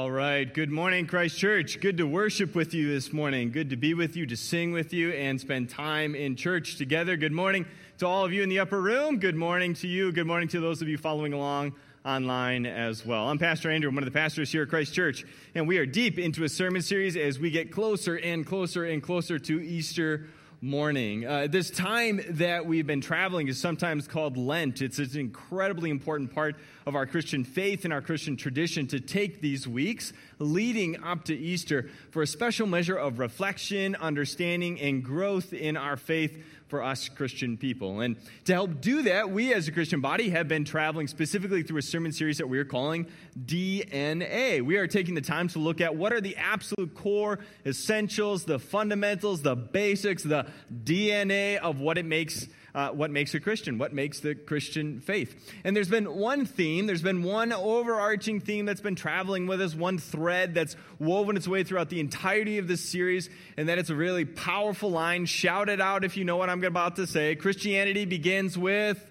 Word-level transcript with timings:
All 0.00 0.10
right. 0.10 0.50
Good 0.50 0.70
morning, 0.70 1.06
Christ 1.06 1.36
Church. 1.36 1.78
Good 1.78 1.98
to 1.98 2.06
worship 2.06 2.54
with 2.54 2.72
you 2.72 2.88
this 2.88 3.12
morning. 3.12 3.50
Good 3.50 3.68
to 3.68 3.76
be 3.76 3.92
with 3.92 4.16
you, 4.16 4.24
to 4.24 4.34
sing 4.34 4.72
with 4.72 4.94
you, 4.94 5.10
and 5.10 5.38
spend 5.38 5.68
time 5.68 6.14
in 6.14 6.36
church 6.36 6.76
together. 6.76 7.18
Good 7.18 7.32
morning 7.32 7.66
to 7.98 8.06
all 8.06 8.24
of 8.24 8.32
you 8.32 8.42
in 8.42 8.48
the 8.48 8.60
upper 8.60 8.80
room. 8.80 9.18
Good 9.18 9.36
morning 9.36 9.74
to 9.74 9.86
you. 9.86 10.10
Good 10.10 10.26
morning 10.26 10.48
to 10.48 10.60
those 10.60 10.80
of 10.80 10.88
you 10.88 10.96
following 10.96 11.34
along 11.34 11.74
online 12.02 12.64
as 12.64 13.04
well. 13.04 13.28
I'm 13.28 13.38
Pastor 13.38 13.70
Andrew. 13.70 13.90
I'm 13.90 13.94
one 13.94 14.02
of 14.02 14.10
the 14.10 14.18
pastors 14.18 14.50
here 14.50 14.62
at 14.62 14.70
Christ 14.70 14.94
Church, 14.94 15.26
and 15.54 15.68
we 15.68 15.76
are 15.76 15.84
deep 15.84 16.18
into 16.18 16.44
a 16.44 16.48
sermon 16.48 16.80
series 16.80 17.14
as 17.14 17.38
we 17.38 17.50
get 17.50 17.70
closer 17.70 18.16
and 18.16 18.46
closer 18.46 18.86
and 18.86 19.02
closer 19.02 19.38
to 19.38 19.60
Easter 19.62 20.30
morning. 20.62 21.26
Uh, 21.26 21.46
this 21.46 21.70
time 21.70 22.20
that 22.28 22.66
we've 22.66 22.86
been 22.86 23.00
traveling 23.00 23.48
is 23.48 23.58
sometimes 23.58 24.06
called 24.06 24.36
Lent. 24.36 24.82
It's 24.82 24.98
an 24.98 25.18
incredibly 25.18 25.88
important 25.88 26.34
part 26.34 26.56
of 26.90 26.96
our 26.96 27.06
Christian 27.06 27.44
faith 27.44 27.84
and 27.84 27.92
our 27.92 28.02
Christian 28.02 28.36
tradition 28.36 28.88
to 28.88 28.98
take 28.98 29.40
these 29.40 29.68
weeks 29.68 30.12
leading 30.40 31.00
up 31.04 31.22
to 31.26 31.36
Easter 31.36 31.88
for 32.10 32.20
a 32.20 32.26
special 32.26 32.66
measure 32.66 32.96
of 32.96 33.20
reflection, 33.20 33.94
understanding, 33.94 34.80
and 34.80 35.04
growth 35.04 35.52
in 35.52 35.76
our 35.76 35.96
faith 35.96 36.36
for 36.66 36.82
us 36.82 37.08
Christian 37.08 37.56
people. 37.56 38.00
And 38.00 38.16
to 38.46 38.54
help 38.54 38.80
do 38.80 39.02
that, 39.02 39.30
we 39.30 39.54
as 39.54 39.68
a 39.68 39.72
Christian 39.72 40.00
body 40.00 40.30
have 40.30 40.48
been 40.48 40.64
traveling 40.64 41.06
specifically 41.06 41.62
through 41.62 41.78
a 41.78 41.82
sermon 41.82 42.10
series 42.10 42.38
that 42.38 42.48
we 42.48 42.58
are 42.58 42.64
calling 42.64 43.06
DNA. 43.38 44.60
We 44.60 44.76
are 44.76 44.88
taking 44.88 45.14
the 45.14 45.20
time 45.20 45.46
to 45.48 45.60
look 45.60 45.80
at 45.80 45.94
what 45.94 46.12
are 46.12 46.20
the 46.20 46.36
absolute 46.36 46.96
core 46.96 47.38
essentials, 47.64 48.46
the 48.46 48.58
fundamentals, 48.58 49.42
the 49.42 49.54
basics, 49.54 50.24
the 50.24 50.48
DNA 50.82 51.58
of 51.58 51.78
what 51.78 51.98
it 51.98 52.04
makes 52.04 52.48
uh, 52.74 52.90
what 52.90 53.10
makes 53.10 53.34
a 53.34 53.40
Christian, 53.40 53.78
what 53.78 53.92
makes 53.92 54.20
the 54.20 54.34
Christian 54.34 55.00
faith. 55.00 55.52
And 55.64 55.76
there's 55.76 55.88
been 55.88 56.14
one 56.14 56.46
theme, 56.46 56.86
there's 56.86 57.02
been 57.02 57.22
one 57.22 57.52
overarching 57.52 58.40
theme 58.40 58.66
that's 58.66 58.80
been 58.80 58.94
traveling 58.94 59.46
with 59.46 59.60
us, 59.60 59.74
one 59.74 59.98
thread 59.98 60.54
that's 60.54 60.76
woven 60.98 61.36
its 61.36 61.48
way 61.48 61.64
throughout 61.64 61.88
the 61.88 62.00
entirety 62.00 62.58
of 62.58 62.68
this 62.68 62.80
series, 62.80 63.28
and 63.56 63.68
that 63.68 63.78
it's 63.78 63.90
a 63.90 63.96
really 63.96 64.24
powerful 64.24 64.90
line. 64.90 65.26
Shout 65.26 65.68
it 65.68 65.80
out 65.80 66.04
if 66.04 66.16
you 66.16 66.24
know 66.24 66.36
what 66.36 66.48
I'm 66.48 66.62
about 66.64 66.96
to 66.96 67.06
say. 67.06 67.34
Christianity 67.34 68.04
begins 68.04 68.56
with 68.56 69.04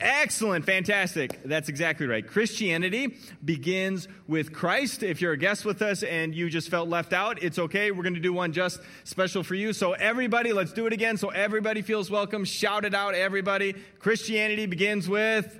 Excellent, 0.00 0.64
fantastic. 0.64 1.42
That's 1.44 1.68
exactly 1.68 2.06
right. 2.06 2.26
Christianity 2.26 3.16
begins 3.44 4.08
with 4.28 4.52
Christ. 4.52 5.02
If 5.02 5.20
you're 5.20 5.32
a 5.32 5.38
guest 5.38 5.64
with 5.64 5.80
us 5.80 6.02
and 6.02 6.34
you 6.34 6.50
just 6.50 6.68
felt 6.68 6.88
left 6.88 7.12
out, 7.12 7.42
it's 7.42 7.58
okay. 7.58 7.90
We're 7.90 8.02
going 8.02 8.14
to 8.14 8.20
do 8.20 8.32
one 8.32 8.52
just 8.52 8.80
special 9.04 9.42
for 9.42 9.54
you. 9.54 9.72
So, 9.72 9.92
everybody, 9.92 10.52
let's 10.52 10.72
do 10.72 10.86
it 10.86 10.92
again 10.92 11.16
so 11.16 11.28
everybody 11.28 11.80
feels 11.80 12.10
welcome. 12.10 12.44
Shout 12.44 12.84
it 12.84 12.94
out, 12.94 13.14
everybody. 13.14 13.74
Christianity 13.98 14.66
begins 14.66 15.08
with. 15.08 15.58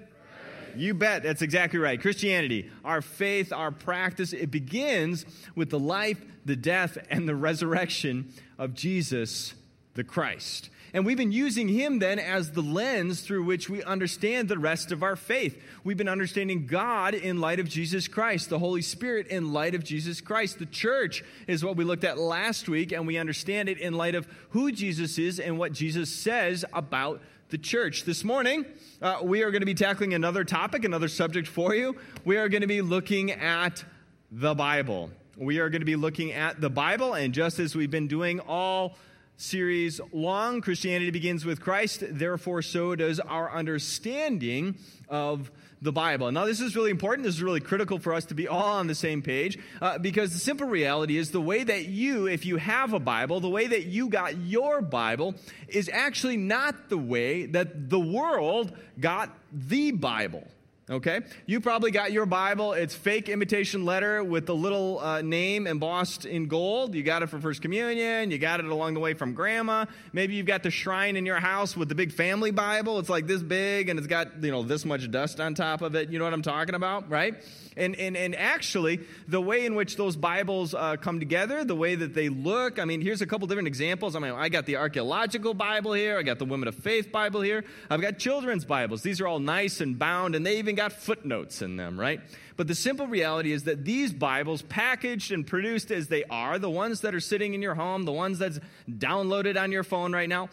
You 0.76 0.92
bet. 0.92 1.22
That's 1.22 1.40
exactly 1.40 1.78
right. 1.78 1.98
Christianity, 1.98 2.70
our 2.84 3.00
faith, 3.00 3.52
our 3.52 3.70
practice, 3.70 4.34
it 4.34 4.50
begins 4.50 5.24
with 5.54 5.70
the 5.70 5.78
life, 5.78 6.22
the 6.44 6.56
death, 6.56 6.98
and 7.08 7.26
the 7.26 7.34
resurrection 7.34 8.32
of 8.58 8.74
Jesus 8.74 9.54
the 9.94 10.04
Christ. 10.04 10.70
And 10.92 11.04
we've 11.04 11.16
been 11.16 11.32
using 11.32 11.68
him 11.68 11.98
then 11.98 12.18
as 12.18 12.52
the 12.52 12.62
lens 12.62 13.20
through 13.20 13.44
which 13.44 13.68
we 13.68 13.82
understand 13.82 14.48
the 14.48 14.58
rest 14.58 14.92
of 14.92 15.02
our 15.02 15.16
faith. 15.16 15.60
We've 15.84 15.96
been 15.96 16.08
understanding 16.08 16.66
God 16.66 17.14
in 17.14 17.41
light 17.41 17.60
of 17.60 17.69
Jesus 17.69 18.08
Christ, 18.08 18.50
the 18.50 18.58
Holy 18.58 18.82
Spirit 18.82 19.26
in 19.28 19.52
light 19.52 19.75
of 19.75 19.84
Jesus 19.84 20.20
Christ. 20.20 20.58
The 20.58 20.66
church 20.66 21.25
is 21.46 21.64
what 21.64 21.76
we 21.76 21.84
looked 21.84 22.04
at 22.04 22.19
last 22.19 22.69
week, 22.69 22.92
and 22.92 23.06
we 23.06 23.19
understand 23.19 23.69
it 23.69 23.78
in 23.78 23.94
light 23.94 24.14
of 24.14 24.28
who 24.50 24.72
Jesus 24.72 25.19
is 25.19 25.41
and 25.41 25.58
what 25.58 25.72
Jesus 25.72 26.14
says 26.14 26.64
about 26.72 27.20
the 27.48 27.58
church. 27.58 28.04
This 28.04 28.25
morning, 28.25 28.64
uh, 29.00 29.19
we 29.22 29.42
are 29.42 29.50
going 29.50 29.62
to 29.62 29.66
be 29.66 29.75
tackling 29.75 30.14
another 30.14 30.44
topic, 30.44 30.84
another 30.84 31.08
subject 31.08 31.46
for 31.46 31.75
you. 31.75 31.96
We 32.25 32.38
are 32.38 32.48
going 32.48 32.62
to 32.62 32.66
be 32.66 32.82
looking 32.82 33.30
at 33.30 33.84
the 34.32 34.54
Bible. 34.54 35.10
We 35.36 35.58
are 35.60 35.69
going 35.69 35.82
to 35.82 35.86
be 35.86 35.96
looking 35.96 36.32
at 36.32 36.60
the 36.60 36.70
Bible, 36.70 37.14
and 37.14 37.32
just 37.32 37.58
as 37.58 37.76
we've 37.76 37.91
been 37.91 38.08
doing 38.08 38.41
all 38.41 38.96
series 39.36 40.00
long. 40.12 40.60
Christianity 40.60 41.10
begins 41.10 41.44
with 41.44 41.60
Christ, 41.60 42.02
therefore, 42.08 42.62
so 42.62 42.94
does 42.94 43.20
our 43.20 43.50
understanding 43.52 44.76
of 45.08 45.50
the 45.82 45.92
Bible. 45.92 46.32
Now, 46.32 46.47
this 46.47 46.60
is 46.60 46.74
really 46.74 46.91
important. 46.91 47.26
This 47.26 47.34
is 47.34 47.42
really 47.42 47.60
critical 47.60 47.98
for 47.98 48.14
us 48.14 48.25
to 48.26 48.34
be 48.34 48.48
all 48.48 48.76
on 48.76 48.86
the 48.86 48.94
same 48.94 49.22
page 49.22 49.58
uh, 49.82 49.98
because 49.98 50.32
the 50.32 50.38
simple 50.38 50.66
reality 50.66 51.19
is 51.19 51.30
the 51.30 51.41
way 51.41 51.64
that 51.64 51.86
you, 51.86 52.26
if 52.26 52.46
you 52.46 52.56
have 52.56 52.92
a 52.92 52.98
Bible, 52.98 53.41
the 53.41 53.48
way 53.48 53.66
that 53.66 53.84
you 53.84 54.08
got 54.08 54.36
your 54.38 54.80
Bible 54.80 55.34
is 55.69 55.91
actually 55.92 56.38
not 56.38 56.88
the 56.88 56.98
way 56.98 57.46
that 57.46 57.91
the 57.91 58.00
world 58.00 58.72
got 58.98 59.36
the 59.52 59.92
Bible. 59.92 60.48
Okay? 60.88 61.22
You 61.47 61.60
probably 61.60 61.91
got 61.91 62.12
your 62.12 62.26
Bible. 62.26 62.72
It's 62.72 62.94
fake 62.94 63.28
imitation 63.28 63.84
letter 63.84 64.22
with 64.22 64.47
the 64.47 64.54
little 64.54 65.00
uh, 65.00 65.20
name 65.20 65.66
embossed 65.66 66.24
in 66.24 66.47
gold. 66.47 66.94
You 66.94 67.02
got 67.02 67.24
it 67.24 67.26
for 67.26 67.41
First 67.41 67.60
Communion. 67.60 68.30
You 68.30 68.38
got 68.38 68.60
it 68.60 68.66
along 68.66 68.94
the 68.94 69.00
way 69.00 69.14
from 69.14 69.34
Grandma. 69.34 69.86
Maybe 70.12 70.34
you've 70.34 70.46
got 70.46 70.62
the 70.62 70.70
shrine 70.70 71.16
in 71.16 71.26
your 71.26 71.41
house 71.41 71.76
with 71.76 71.88
the 71.88 71.96
big 71.96 72.12
family 72.12 72.52
Bible. 72.52 73.00
It's 73.00 73.08
like 73.08 73.26
this 73.26 73.42
big 73.42 73.88
and 73.88 73.98
it's 73.98 74.06
got, 74.06 74.44
you 74.44 74.52
know, 74.52 74.62
this 74.62 74.84
much 74.84 75.10
dust 75.10 75.41
on 75.41 75.54
top 75.54 75.82
of 75.82 75.96
it. 75.96 76.10
You 76.10 76.20
know 76.20 76.25
what 76.25 76.34
I'm 76.34 76.42
talking 76.42 76.76
about, 76.76 77.10
right? 77.10 77.34
And, 77.76 77.94
and, 77.96 78.16
and 78.16 78.34
actually, 78.34 79.00
the 79.28 79.41
way 79.41 79.66
in 79.66 79.75
which 79.75 79.96
those 79.96 80.16
Bibles 80.16 80.72
uh, 80.72 80.96
come 80.96 81.19
together, 81.19 81.64
the 81.64 81.75
way 81.75 81.94
that 81.94 82.14
they 82.14 82.28
look, 82.28 82.78
I 82.78 82.86
mean, 82.86 83.02
here's 83.02 83.20
a 83.20 83.26
couple 83.26 83.46
different 83.46 83.69
examples. 83.69 84.16
I 84.16 84.20
mean, 84.20 84.32
I 84.32 84.48
got 84.48 84.64
the 84.64 84.76
archaeological 84.76 85.52
Bible 85.52 85.92
here, 85.92 86.16
I 86.16 86.22
got 86.22 86.38
the 86.38 86.46
Women 86.46 86.69
of 86.69 86.75
Faith 86.75 87.12
Bible 87.12 87.42
here, 87.42 87.64
I've 87.91 88.00
got 88.00 88.19
children's 88.19 88.64
Bibles. 88.64 89.02
These 89.02 89.20
are 89.20 89.26
all 89.26 89.41
nice 89.41 89.82
and 89.82 89.98
bound, 89.98 90.34
and 90.34 90.46
they 90.46 90.58
even 90.58 90.75
got 90.76 90.92
footnotes 90.92 91.62
in 91.62 91.76
them, 91.76 91.98
right? 91.98 92.20
But 92.56 92.69
the 92.69 92.75
simple 92.75 93.06
reality 93.06 93.53
is 93.53 93.64
that 93.64 93.84
these 93.84 94.12
Bibles, 94.12 94.62
packaged 94.62 95.32
and 95.32 95.47
produced 95.47 95.91
as 95.91 96.09
they 96.09 96.25
are, 96.25 96.59
the 96.59 96.70
ones 96.70 97.00
that 97.00 97.14
are 97.14 97.20
sitting 97.20 97.54
in 97.54 97.62
your 97.62 97.75
home, 97.75 98.04
the 98.04 98.12
ones 98.12 98.38
that's 98.38 98.60
downloaded 98.88 99.60
on 99.60 99.72
your 99.72 99.82
phone 99.82 100.12
right 100.12 100.28
now, 100.28 100.48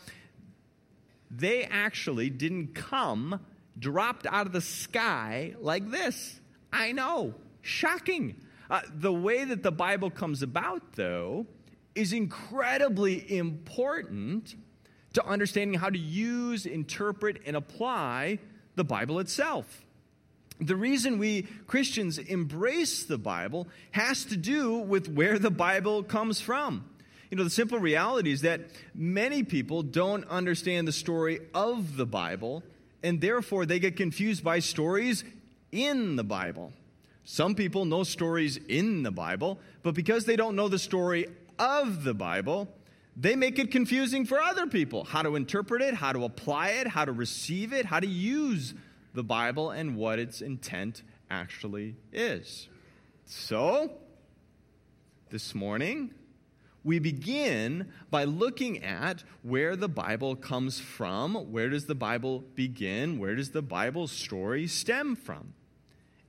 they 1.29 1.63
actually 1.63 2.29
didn't 2.29 2.73
come 2.73 3.39
dropped 3.77 4.25
out 4.27 4.45
of 4.45 4.53
the 4.53 4.61
sky 4.61 5.53
like 5.59 5.89
this. 5.89 6.39
I 6.71 6.91
know, 6.91 7.35
shocking. 7.61 8.35
Uh, 8.69 8.81
the 8.93 9.13
way 9.13 9.43
that 9.43 9.63
the 9.63 9.71
Bible 9.71 10.09
comes 10.09 10.41
about, 10.41 10.93
though, 10.93 11.45
is 11.95 12.13
incredibly 12.13 13.35
important 13.37 14.55
to 15.13 15.25
understanding 15.25 15.79
how 15.79 15.89
to 15.89 15.97
use, 15.97 16.65
interpret, 16.65 17.41
and 17.45 17.55
apply 17.55 18.39
the 18.75 18.83
Bible 18.83 19.19
itself. 19.19 19.85
The 20.65 20.75
reason 20.75 21.17
we 21.17 21.43
Christians 21.67 22.17
embrace 22.17 23.03
the 23.03 23.17
Bible 23.17 23.67
has 23.91 24.25
to 24.25 24.37
do 24.37 24.77
with 24.77 25.09
where 25.09 25.37
the 25.37 25.51
Bible 25.51 26.03
comes 26.03 26.39
from. 26.39 26.89
You 27.29 27.37
know, 27.37 27.43
the 27.43 27.49
simple 27.49 27.79
reality 27.79 28.31
is 28.31 28.41
that 28.41 28.61
many 28.93 29.43
people 29.43 29.81
don't 29.81 30.23
understand 30.29 30.87
the 30.87 30.91
story 30.91 31.39
of 31.53 31.97
the 31.97 32.05
Bible, 32.05 32.63
and 33.01 33.19
therefore 33.19 33.65
they 33.65 33.79
get 33.79 33.97
confused 33.97 34.43
by 34.43 34.59
stories 34.59 35.23
in 35.71 36.15
the 36.15 36.23
Bible. 36.23 36.71
Some 37.25 37.55
people 37.55 37.85
know 37.85 38.03
stories 38.03 38.57
in 38.57 39.03
the 39.03 39.11
Bible, 39.11 39.59
but 39.81 39.95
because 39.95 40.25
they 40.25 40.35
don't 40.35 40.55
know 40.55 40.67
the 40.67 40.79
story 40.79 41.25
of 41.57 42.03
the 42.03 42.13
Bible, 42.13 42.67
they 43.15 43.35
make 43.35 43.59
it 43.59 43.71
confusing 43.71 44.25
for 44.25 44.39
other 44.39 44.67
people 44.67 45.03
how 45.03 45.21
to 45.21 45.35
interpret 45.35 45.81
it, 45.81 45.93
how 45.93 46.13
to 46.13 46.25
apply 46.25 46.69
it, 46.69 46.87
how 46.87 47.05
to 47.05 47.11
receive 47.11 47.73
it, 47.73 47.85
how 47.85 47.99
to 47.99 48.07
use 48.07 48.73
the 49.13 49.23
Bible, 49.23 49.71
and 49.71 49.95
what 49.95 50.19
its 50.19 50.41
intent 50.41 51.03
actually 51.29 51.95
is. 52.11 52.67
So, 53.25 53.91
this 55.29 55.55
morning, 55.55 56.13
we 56.83 56.99
begin 56.99 57.91
by 58.11 58.25
looking 58.25 58.83
at 58.83 59.23
where 59.41 59.75
the 59.75 59.87
Bible 59.87 60.35
comes 60.35 60.79
from. 60.79 61.35
Where 61.51 61.69
does 61.69 61.85
the 61.85 61.95
Bible 61.95 62.43
begin? 62.55 63.19
Where 63.19 63.35
does 63.35 63.51
the 63.51 63.61
Bible 63.61 64.07
story 64.07 64.67
stem 64.67 65.15
from? 65.15 65.53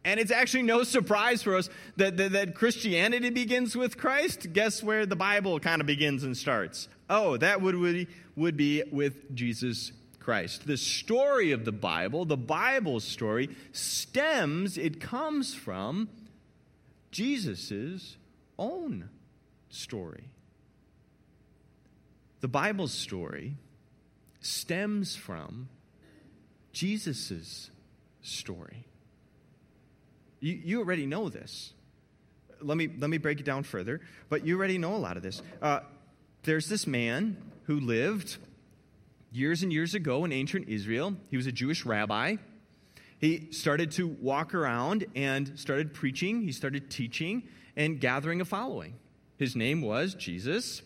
And 0.05 0.21
it's 0.21 0.31
actually 0.31 0.63
no 0.63 0.85
surprise 0.85 1.43
for 1.43 1.57
us 1.57 1.71
that, 1.97 2.19
that, 2.19 2.33
that, 2.33 2.55
Christianity 2.55 3.31
begins 3.31 3.75
with 3.75 3.97
Christ. 3.97 4.53
Guess 4.53 4.83
where 4.83 5.07
the 5.07 5.17
Bible 5.17 5.59
kind 5.59 5.81
of 5.81 5.87
begins 5.87 6.25
and 6.25 6.37
starts? 6.37 6.89
Oh, 7.09 7.39
that 7.39 7.63
would, 7.63 7.75
would, 7.75 8.07
would 8.37 8.57
be 8.57 8.83
with 8.93 9.35
Jesus 9.35 9.93
Christ. 10.25 10.67
The 10.67 10.79
story 10.79 11.53
of 11.53 11.67
the 11.67 11.73
Bible, 11.73 12.25
the 12.25 12.37
Bible 12.37 13.01
story, 13.01 13.51
stems, 13.73 14.79
it 14.79 15.01
comes 15.01 15.55
from 15.55 16.09
Jesus' 17.11 18.17
own 18.59 19.11
story. 19.69 20.25
The 22.41 22.49
Bible 22.49 22.89
story 22.89 23.57
stems 24.41 25.15
from 25.15 25.69
Jesus' 26.73 27.71
story. 28.23 28.87
You, 30.41 30.53
you 30.55 30.79
already 30.81 31.07
know 31.07 31.29
this. 31.29 31.73
Let 32.63 32.79
me, 32.79 32.89
let 32.99 33.11
me 33.11 33.19
break 33.19 33.41
it 33.41 33.47
down 33.47 33.63
further, 33.63 34.01
but 34.31 34.47
you 34.47 34.57
already 34.57 34.79
know 34.79 34.97
a 34.97 34.99
lot 34.99 35.19
of 35.19 35.23
this. 35.23 35.43
Uh, 35.61 35.81
there's 36.45 36.69
this 36.69 36.87
man 36.87 37.37
who 37.65 37.81
lived 37.81 38.39
years 39.35 39.63
and 39.63 39.73
years 39.73 39.95
ago 39.95 40.25
in 40.25 40.33
ancient 40.33 40.69
Israel. 40.69 41.15
He 41.29 41.37
was 41.37 41.47
a 41.47 41.53
Jewish 41.53 41.85
rabbi, 41.85 42.37
he 43.19 43.49
started 43.53 43.91
to 43.93 44.07
walk 44.07 44.55
around 44.55 45.07
and 45.15 45.59
started 45.59 45.95
preaching, 45.95 46.43
he 46.43 46.53
started 46.53 46.91
teaching 46.91 47.45
and 47.77 47.99
gathering 47.99 48.41
a 48.41 48.45
following. 48.45 48.95
His 49.39 49.57
name 49.57 49.81
was 49.81 50.15
Jesus. 50.15 50.83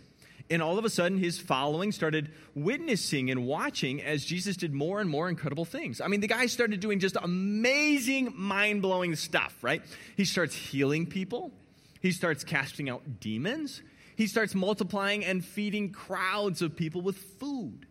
And 0.50 0.62
all 0.62 0.78
of 0.78 0.84
a 0.84 0.88
sudden, 0.88 1.18
his 1.18 1.38
following 1.38 1.92
started 1.92 2.30
witnessing 2.54 3.30
and 3.30 3.44
watching 3.44 4.00
as 4.00 4.24
Jesus 4.24 4.56
did 4.56 4.72
more 4.72 5.00
and 5.00 5.10
more 5.10 5.28
incredible 5.28 5.66
things. 5.66 6.00
I 6.00 6.06
mean, 6.06 6.20
the 6.20 6.28
guy 6.28 6.46
started 6.46 6.80
doing 6.80 7.00
just 7.00 7.16
amazing, 7.20 8.32
mind 8.34 8.80
blowing 8.80 9.14
stuff, 9.16 9.54
right? 9.60 9.82
He 10.16 10.24
starts 10.24 10.54
healing 10.54 11.06
people, 11.06 11.52
he 12.00 12.12
starts 12.12 12.44
casting 12.44 12.88
out 12.88 13.20
demons, 13.20 13.82
he 14.16 14.26
starts 14.26 14.54
multiplying 14.54 15.24
and 15.24 15.44
feeding 15.44 15.90
crowds 15.90 16.62
of 16.62 16.76
people 16.76 17.02
with 17.02 17.18
food. 17.18 17.87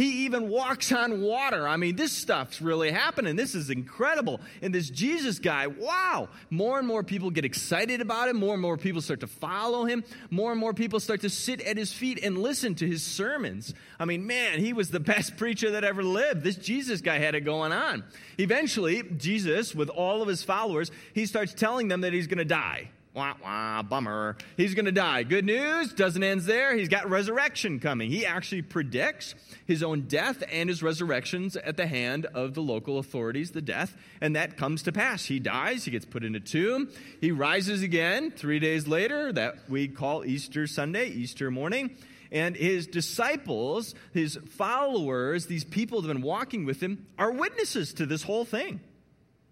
He 0.00 0.24
even 0.24 0.48
walks 0.48 0.92
on 0.92 1.20
water. 1.20 1.68
I 1.68 1.76
mean, 1.76 1.94
this 1.94 2.10
stuff's 2.10 2.62
really 2.62 2.90
happening. 2.90 3.36
This 3.36 3.54
is 3.54 3.68
incredible. 3.68 4.40
And 4.62 4.74
this 4.74 4.88
Jesus 4.88 5.38
guy, 5.38 5.66
wow. 5.66 6.30
More 6.48 6.78
and 6.78 6.88
more 6.88 7.02
people 7.02 7.30
get 7.30 7.44
excited 7.44 8.00
about 8.00 8.30
him. 8.30 8.38
More 8.38 8.54
and 8.54 8.62
more 8.62 8.78
people 8.78 9.02
start 9.02 9.20
to 9.20 9.26
follow 9.26 9.84
him. 9.84 10.02
More 10.30 10.52
and 10.52 10.58
more 10.58 10.72
people 10.72 11.00
start 11.00 11.20
to 11.20 11.28
sit 11.28 11.60
at 11.60 11.76
his 11.76 11.92
feet 11.92 12.18
and 12.22 12.38
listen 12.38 12.74
to 12.76 12.86
his 12.86 13.02
sermons. 13.02 13.74
I 13.98 14.06
mean, 14.06 14.26
man, 14.26 14.58
he 14.58 14.72
was 14.72 14.90
the 14.90 15.00
best 15.10 15.36
preacher 15.36 15.72
that 15.72 15.84
ever 15.84 16.02
lived. 16.02 16.44
This 16.44 16.56
Jesus 16.56 17.02
guy 17.02 17.18
had 17.18 17.34
it 17.34 17.42
going 17.42 17.72
on. 17.72 18.02
Eventually, 18.38 19.02
Jesus, 19.02 19.74
with 19.74 19.90
all 19.90 20.22
of 20.22 20.28
his 20.28 20.42
followers, 20.42 20.90
he 21.12 21.26
starts 21.26 21.52
telling 21.52 21.88
them 21.88 22.00
that 22.00 22.14
he's 22.14 22.26
going 22.26 22.38
to 22.38 22.46
die. 22.46 22.88
Wah, 23.12 23.34
wah, 23.42 23.82
bummer. 23.82 24.36
He's 24.56 24.74
going 24.74 24.84
to 24.84 24.92
die. 24.92 25.24
Good 25.24 25.44
news, 25.44 25.92
doesn't 25.92 26.22
end 26.22 26.42
there. 26.42 26.76
He's 26.76 26.88
got 26.88 27.10
resurrection 27.10 27.80
coming. 27.80 28.08
He 28.08 28.24
actually 28.24 28.62
predicts 28.62 29.34
his 29.66 29.82
own 29.82 30.02
death 30.02 30.44
and 30.48 30.68
his 30.68 30.80
resurrections 30.80 31.56
at 31.56 31.76
the 31.76 31.88
hand 31.88 32.26
of 32.26 32.54
the 32.54 32.60
local 32.60 33.00
authorities, 33.00 33.50
the 33.50 33.62
death, 33.62 33.96
and 34.20 34.36
that 34.36 34.56
comes 34.56 34.84
to 34.84 34.92
pass. 34.92 35.24
He 35.24 35.40
dies, 35.40 35.84
he 35.84 35.90
gets 35.90 36.04
put 36.04 36.22
in 36.22 36.36
a 36.36 36.40
tomb, 36.40 36.88
he 37.20 37.32
rises 37.32 37.82
again 37.82 38.30
three 38.30 38.60
days 38.60 38.86
later, 38.86 39.32
that 39.32 39.68
we 39.68 39.88
call 39.88 40.24
Easter 40.24 40.68
Sunday, 40.68 41.08
Easter 41.08 41.50
morning. 41.50 41.96
And 42.32 42.54
his 42.54 42.86
disciples, 42.86 43.96
his 44.14 44.38
followers, 44.50 45.46
these 45.46 45.64
people 45.64 46.00
that 46.00 46.06
have 46.06 46.16
been 46.16 46.22
walking 46.22 46.64
with 46.64 46.80
him, 46.80 47.06
are 47.18 47.32
witnesses 47.32 47.92
to 47.94 48.06
this 48.06 48.22
whole 48.22 48.44
thing. 48.44 48.78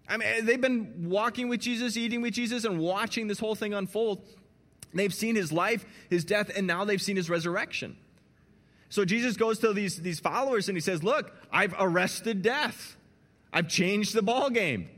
I 0.09 0.17
mean, 0.17 0.27
eh, 0.27 0.41
they've 0.41 0.59
been 0.59 1.09
walking 1.09 1.47
with 1.47 1.61
Jesus, 1.61 1.95
eating 1.95 2.21
with 2.21 2.33
Jesus, 2.33 2.65
and 2.65 2.79
watching 2.79 3.27
this 3.27 3.39
whole 3.39 3.55
thing 3.55 3.73
unfold. 3.73 4.25
They've 4.93 5.13
seen 5.13 5.35
his 5.35 5.51
life, 5.51 5.85
his 6.09 6.25
death, 6.25 6.51
and 6.55 6.65
now 6.65 6.83
they've 6.83 7.01
seen 7.01 7.15
his 7.15 7.29
resurrection. 7.29 7.95
So 8.89 9.05
Jesus 9.05 9.37
goes 9.37 9.59
to 9.59 9.71
these, 9.71 9.97
these 10.01 10.19
followers 10.19 10.67
and 10.67 10.75
he 10.75 10.81
says, 10.81 11.03
Look, 11.03 11.31
I've 11.51 11.75
arrested 11.77 12.41
death. 12.41 12.97
I've 13.53 13.67
changed 13.67 14.15
the 14.15 14.23
ball 14.23 14.49
game. 14.49 14.89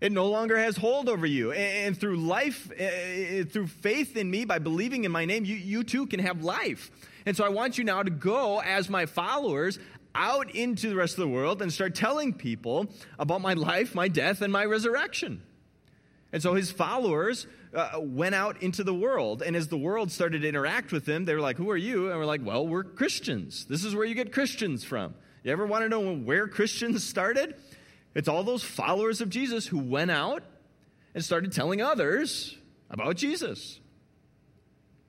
It 0.00 0.12
no 0.12 0.26
longer 0.26 0.56
has 0.56 0.76
hold 0.76 1.08
over 1.08 1.26
you. 1.26 1.52
And, 1.52 1.98
through 1.98 2.18
life, 2.18 2.70
uh, 2.70 3.44
through 3.50 3.66
faith 3.66 4.16
in 4.16 4.30
me, 4.30 4.44
by 4.44 4.58
believing 4.58 5.04
in 5.04 5.10
my 5.10 5.24
name, 5.24 5.44
you, 5.44 5.56
you 5.56 5.82
too 5.82 6.06
can 6.06 6.20
have 6.20 6.44
life. 6.44 6.90
And 7.26 7.36
so 7.36 7.44
I 7.44 7.48
want 7.48 7.78
you 7.78 7.84
now 7.84 8.02
to 8.02 8.10
go 8.10 8.60
as 8.60 8.88
my 8.88 9.06
followers 9.06 9.78
out 10.18 10.54
into 10.54 10.90
the 10.90 10.96
rest 10.96 11.14
of 11.14 11.20
the 11.20 11.28
world 11.28 11.62
and 11.62 11.72
start 11.72 11.94
telling 11.94 12.34
people 12.34 12.88
about 13.18 13.40
my 13.40 13.54
life, 13.54 13.94
my 13.94 14.08
death, 14.08 14.42
and 14.42 14.52
my 14.52 14.64
resurrection. 14.64 15.42
And 16.32 16.42
so 16.42 16.54
his 16.54 16.70
followers 16.70 17.46
uh, 17.72 17.92
went 17.98 18.34
out 18.34 18.62
into 18.62 18.84
the 18.84 18.92
world. 18.92 19.42
And 19.42 19.56
as 19.56 19.68
the 19.68 19.78
world 19.78 20.10
started 20.10 20.42
to 20.42 20.48
interact 20.48 20.92
with 20.92 21.06
them, 21.06 21.24
they 21.24 21.34
were 21.34 21.40
like, 21.40 21.56
Who 21.56 21.70
are 21.70 21.76
you? 21.76 22.10
And 22.10 22.18
we're 22.18 22.26
like, 22.26 22.44
Well, 22.44 22.66
we're 22.66 22.84
Christians. 22.84 23.64
This 23.66 23.84
is 23.84 23.94
where 23.94 24.04
you 24.04 24.14
get 24.14 24.32
Christians 24.32 24.84
from. 24.84 25.14
You 25.44 25.52
ever 25.52 25.66
want 25.66 25.84
to 25.84 25.88
know 25.88 26.14
where 26.14 26.48
Christians 26.48 27.02
started? 27.04 27.54
It's 28.14 28.28
all 28.28 28.42
those 28.42 28.64
followers 28.64 29.20
of 29.20 29.30
Jesus 29.30 29.66
who 29.66 29.78
went 29.78 30.10
out 30.10 30.42
and 31.14 31.24
started 31.24 31.52
telling 31.52 31.80
others 31.80 32.56
about 32.90 33.16
Jesus. 33.16 33.80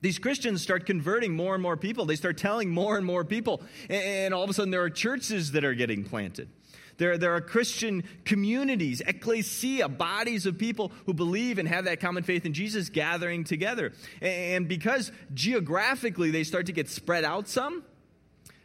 These 0.02 0.20
Christians 0.20 0.62
start 0.62 0.86
converting 0.86 1.36
more 1.36 1.54
and 1.54 1.62
more 1.62 1.76
people. 1.76 2.06
They 2.06 2.16
start 2.16 2.38
telling 2.38 2.70
more 2.70 2.98
and 2.98 3.06
more 3.06 3.26
people. 3.26 3.62
And 3.90 4.34
all 4.34 4.44
of 4.44 4.50
a 4.50 4.54
sudden, 4.54 4.72
there 4.72 4.84
are 4.84 4.90
churches 4.90 5.52
that 5.52 5.66
are 5.66 5.74
getting 5.74 6.04
planted. 6.04 6.50
There, 7.00 7.18
there 7.18 7.34
are 7.34 7.42
Christian 7.42 8.04
communities, 8.26 9.02
ecclesia, 9.02 9.88
bodies 9.88 10.46
of 10.46 10.58
people 10.58 10.92
who 11.06 11.14
believe 11.14 11.58
and 11.58 11.68
have 11.68 11.86
that 11.86 12.02
common 12.02 12.24
faith 12.24 12.46
in 12.46 12.54
Jesus 12.54 12.90
gathering 12.90 13.46
together. 13.46 13.94
And 14.22 14.68
because 14.68 15.12
geographically 15.34 16.30
they 16.30 16.44
start 16.44 16.66
to 16.68 16.74
get 16.74 16.90
spread 16.90 17.24
out 17.24 17.48
some, 17.48 17.84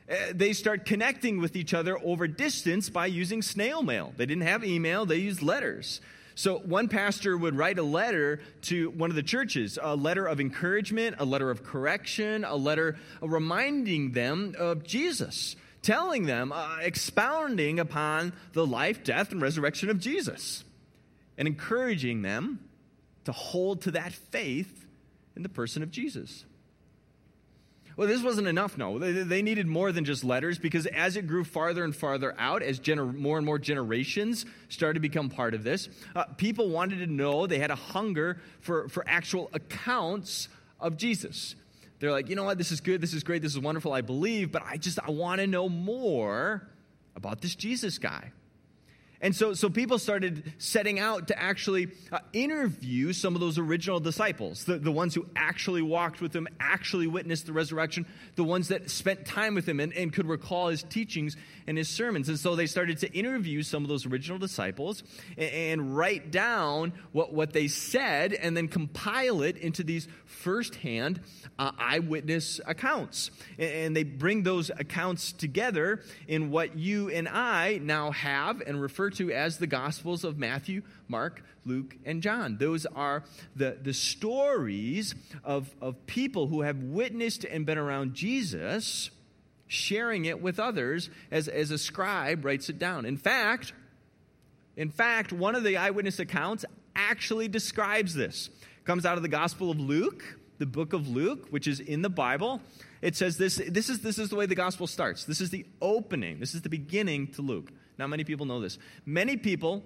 eh, 0.08 0.32
they 0.34 0.52
start 0.52 0.84
connecting 0.84 1.40
with 1.40 1.54
each 1.54 1.72
other 1.72 1.96
over 2.04 2.26
distance 2.26 2.90
by 2.90 3.06
using 3.06 3.40
snail 3.40 3.84
mail. 3.84 4.12
They 4.16 4.26
didn't 4.26 4.42
have 4.42 4.64
email, 4.64 5.06
they 5.06 5.18
used 5.18 5.40
letters. 5.40 6.00
So 6.34 6.58
one 6.58 6.88
pastor 6.88 7.36
would 7.36 7.56
write 7.56 7.78
a 7.78 7.82
letter 7.82 8.40
to 8.62 8.90
one 8.90 9.10
of 9.10 9.16
the 9.16 9.22
churches, 9.22 9.78
a 9.80 9.94
letter 9.94 10.26
of 10.26 10.40
encouragement, 10.40 11.16
a 11.18 11.24
letter 11.24 11.50
of 11.50 11.62
correction, 11.62 12.44
a 12.44 12.56
letter 12.56 12.96
reminding 13.20 14.12
them 14.12 14.54
of 14.58 14.82
Jesus, 14.82 15.54
telling 15.82 16.26
them, 16.26 16.50
uh, 16.50 16.78
expounding 16.80 17.78
upon 17.78 18.32
the 18.52 18.66
life, 18.66 19.04
death, 19.04 19.30
and 19.30 19.40
resurrection 19.40 19.90
of 19.90 20.00
Jesus, 20.00 20.64
and 21.38 21.46
encouraging 21.46 22.22
them 22.22 22.58
to 23.24 23.32
hold 23.32 23.82
to 23.82 23.92
that 23.92 24.12
faith 24.12 24.86
in 25.36 25.42
the 25.42 25.48
person 25.48 25.82
of 25.82 25.90
Jesus. 25.90 26.44
Well, 27.96 28.08
this 28.08 28.22
wasn't 28.22 28.48
enough, 28.48 28.76
no. 28.76 28.98
They, 28.98 29.42
needed 29.42 29.66
more 29.66 29.92
than 29.92 30.04
just 30.04 30.24
letters 30.24 30.58
because 30.58 30.86
as 30.86 31.16
it 31.16 31.28
grew 31.28 31.44
farther 31.44 31.84
and 31.84 31.94
farther 31.94 32.34
out, 32.38 32.62
as 32.62 32.80
gener- 32.80 33.14
more 33.14 33.36
and 33.36 33.46
more 33.46 33.58
generations 33.58 34.46
started 34.68 34.94
to 34.94 35.00
become 35.00 35.28
part 35.28 35.54
of 35.54 35.62
this, 35.62 35.88
uh, 36.16 36.24
people 36.36 36.70
wanted 36.70 36.98
to 36.98 37.06
know, 37.06 37.46
they 37.46 37.58
had 37.58 37.70
a 37.70 37.76
hunger 37.76 38.40
for, 38.60 38.88
for 38.88 39.04
actual 39.06 39.48
accounts 39.52 40.48
of 40.80 40.96
Jesus. 40.96 41.54
They're 42.00 42.10
like, 42.10 42.28
you 42.28 42.36
know 42.36 42.44
what, 42.44 42.58
this 42.58 42.72
is 42.72 42.80
good, 42.80 43.00
this 43.00 43.14
is 43.14 43.22
great, 43.22 43.42
this 43.42 43.52
is 43.52 43.60
wonderful, 43.60 43.92
I 43.92 44.00
believe, 44.00 44.50
but 44.50 44.62
I 44.66 44.76
just, 44.76 44.98
I 44.98 45.10
want 45.10 45.40
to 45.40 45.46
know 45.46 45.68
more 45.68 46.68
about 47.14 47.40
this 47.40 47.54
Jesus 47.54 47.98
guy. 47.98 48.32
And 49.24 49.34
so, 49.34 49.54
so 49.54 49.70
people 49.70 49.98
started 49.98 50.52
setting 50.58 51.00
out 51.00 51.28
to 51.28 51.42
actually 51.42 51.88
uh, 52.12 52.18
interview 52.34 53.14
some 53.14 53.34
of 53.34 53.40
those 53.40 53.56
original 53.56 53.98
disciples, 53.98 54.64
the, 54.64 54.76
the 54.76 54.92
ones 54.92 55.14
who 55.14 55.26
actually 55.34 55.80
walked 55.80 56.20
with 56.20 56.36
him, 56.36 56.46
actually 56.60 57.06
witnessed 57.06 57.46
the 57.46 57.54
resurrection, 57.54 58.04
the 58.36 58.44
ones 58.44 58.68
that 58.68 58.90
spent 58.90 59.24
time 59.24 59.54
with 59.54 59.66
him 59.66 59.80
and, 59.80 59.94
and 59.94 60.12
could 60.12 60.26
recall 60.26 60.68
his 60.68 60.82
teachings 60.82 61.38
and 61.66 61.78
his 61.78 61.88
sermons. 61.88 62.28
And 62.28 62.38
so 62.38 62.54
they 62.54 62.66
started 62.66 62.98
to 62.98 63.10
interview 63.14 63.62
some 63.62 63.82
of 63.82 63.88
those 63.88 64.04
original 64.04 64.38
disciples 64.38 65.02
and, 65.38 65.50
and 65.50 65.96
write 65.96 66.30
down 66.30 66.92
what, 67.12 67.32
what 67.32 67.54
they 67.54 67.66
said 67.66 68.34
and 68.34 68.54
then 68.54 68.68
compile 68.68 69.40
it 69.40 69.56
into 69.56 69.82
these 69.82 70.06
firsthand 70.26 71.22
uh, 71.58 71.72
eyewitness 71.78 72.60
accounts. 72.66 73.30
And 73.58 73.96
they 73.96 74.04
bring 74.04 74.42
those 74.42 74.68
accounts 74.68 75.32
together 75.32 76.02
in 76.28 76.50
what 76.50 76.76
you 76.76 77.08
and 77.08 77.26
I 77.26 77.78
now 77.82 78.10
have 78.10 78.60
and 78.60 78.82
refer 78.82 79.13
to 79.14 79.32
as 79.32 79.58
the 79.58 79.66
Gospels 79.66 80.24
of 80.24 80.38
Matthew, 80.38 80.82
Mark, 81.08 81.42
Luke, 81.64 81.96
and 82.04 82.22
John. 82.22 82.56
Those 82.58 82.86
are 82.86 83.24
the, 83.56 83.78
the 83.80 83.94
stories 83.94 85.14
of, 85.44 85.74
of 85.80 86.06
people 86.06 86.46
who 86.46 86.62
have 86.62 86.78
witnessed 86.78 87.44
and 87.44 87.64
been 87.64 87.78
around 87.78 88.14
Jesus, 88.14 89.10
sharing 89.66 90.24
it 90.24 90.40
with 90.40 90.60
others 90.60 91.10
as, 91.30 91.48
as 91.48 91.70
a 91.70 91.78
scribe 91.78 92.44
writes 92.44 92.68
it 92.68 92.78
down. 92.78 93.06
In 93.06 93.16
fact, 93.16 93.72
in 94.76 94.90
fact, 94.90 95.32
one 95.32 95.54
of 95.54 95.64
the 95.64 95.76
eyewitness 95.76 96.18
accounts 96.18 96.64
actually 96.96 97.48
describes 97.48 98.14
this. 98.14 98.48
It 98.48 98.84
comes 98.84 99.06
out 99.06 99.16
of 99.16 99.22
the 99.22 99.28
Gospel 99.28 99.70
of 99.70 99.78
Luke, 99.78 100.22
the 100.58 100.66
book 100.66 100.92
of 100.92 101.08
Luke, 101.08 101.48
which 101.50 101.66
is 101.66 101.80
in 101.80 102.02
the 102.02 102.10
Bible. 102.10 102.60
It 103.02 103.16
says 103.16 103.36
this 103.36 103.60
this 103.68 103.90
is, 103.90 104.00
this 104.00 104.18
is 104.18 104.30
the 104.30 104.36
way 104.36 104.46
the 104.46 104.54
gospel 104.54 104.86
starts. 104.86 105.24
This 105.24 105.40
is 105.40 105.50
the 105.50 105.66
opening, 105.82 106.40
this 106.40 106.54
is 106.54 106.62
the 106.62 106.68
beginning 106.68 107.28
to 107.32 107.42
Luke. 107.42 107.70
Not 107.98 108.08
many 108.08 108.24
people 108.24 108.46
know 108.46 108.60
this. 108.60 108.78
Many 109.06 109.36
people 109.36 109.82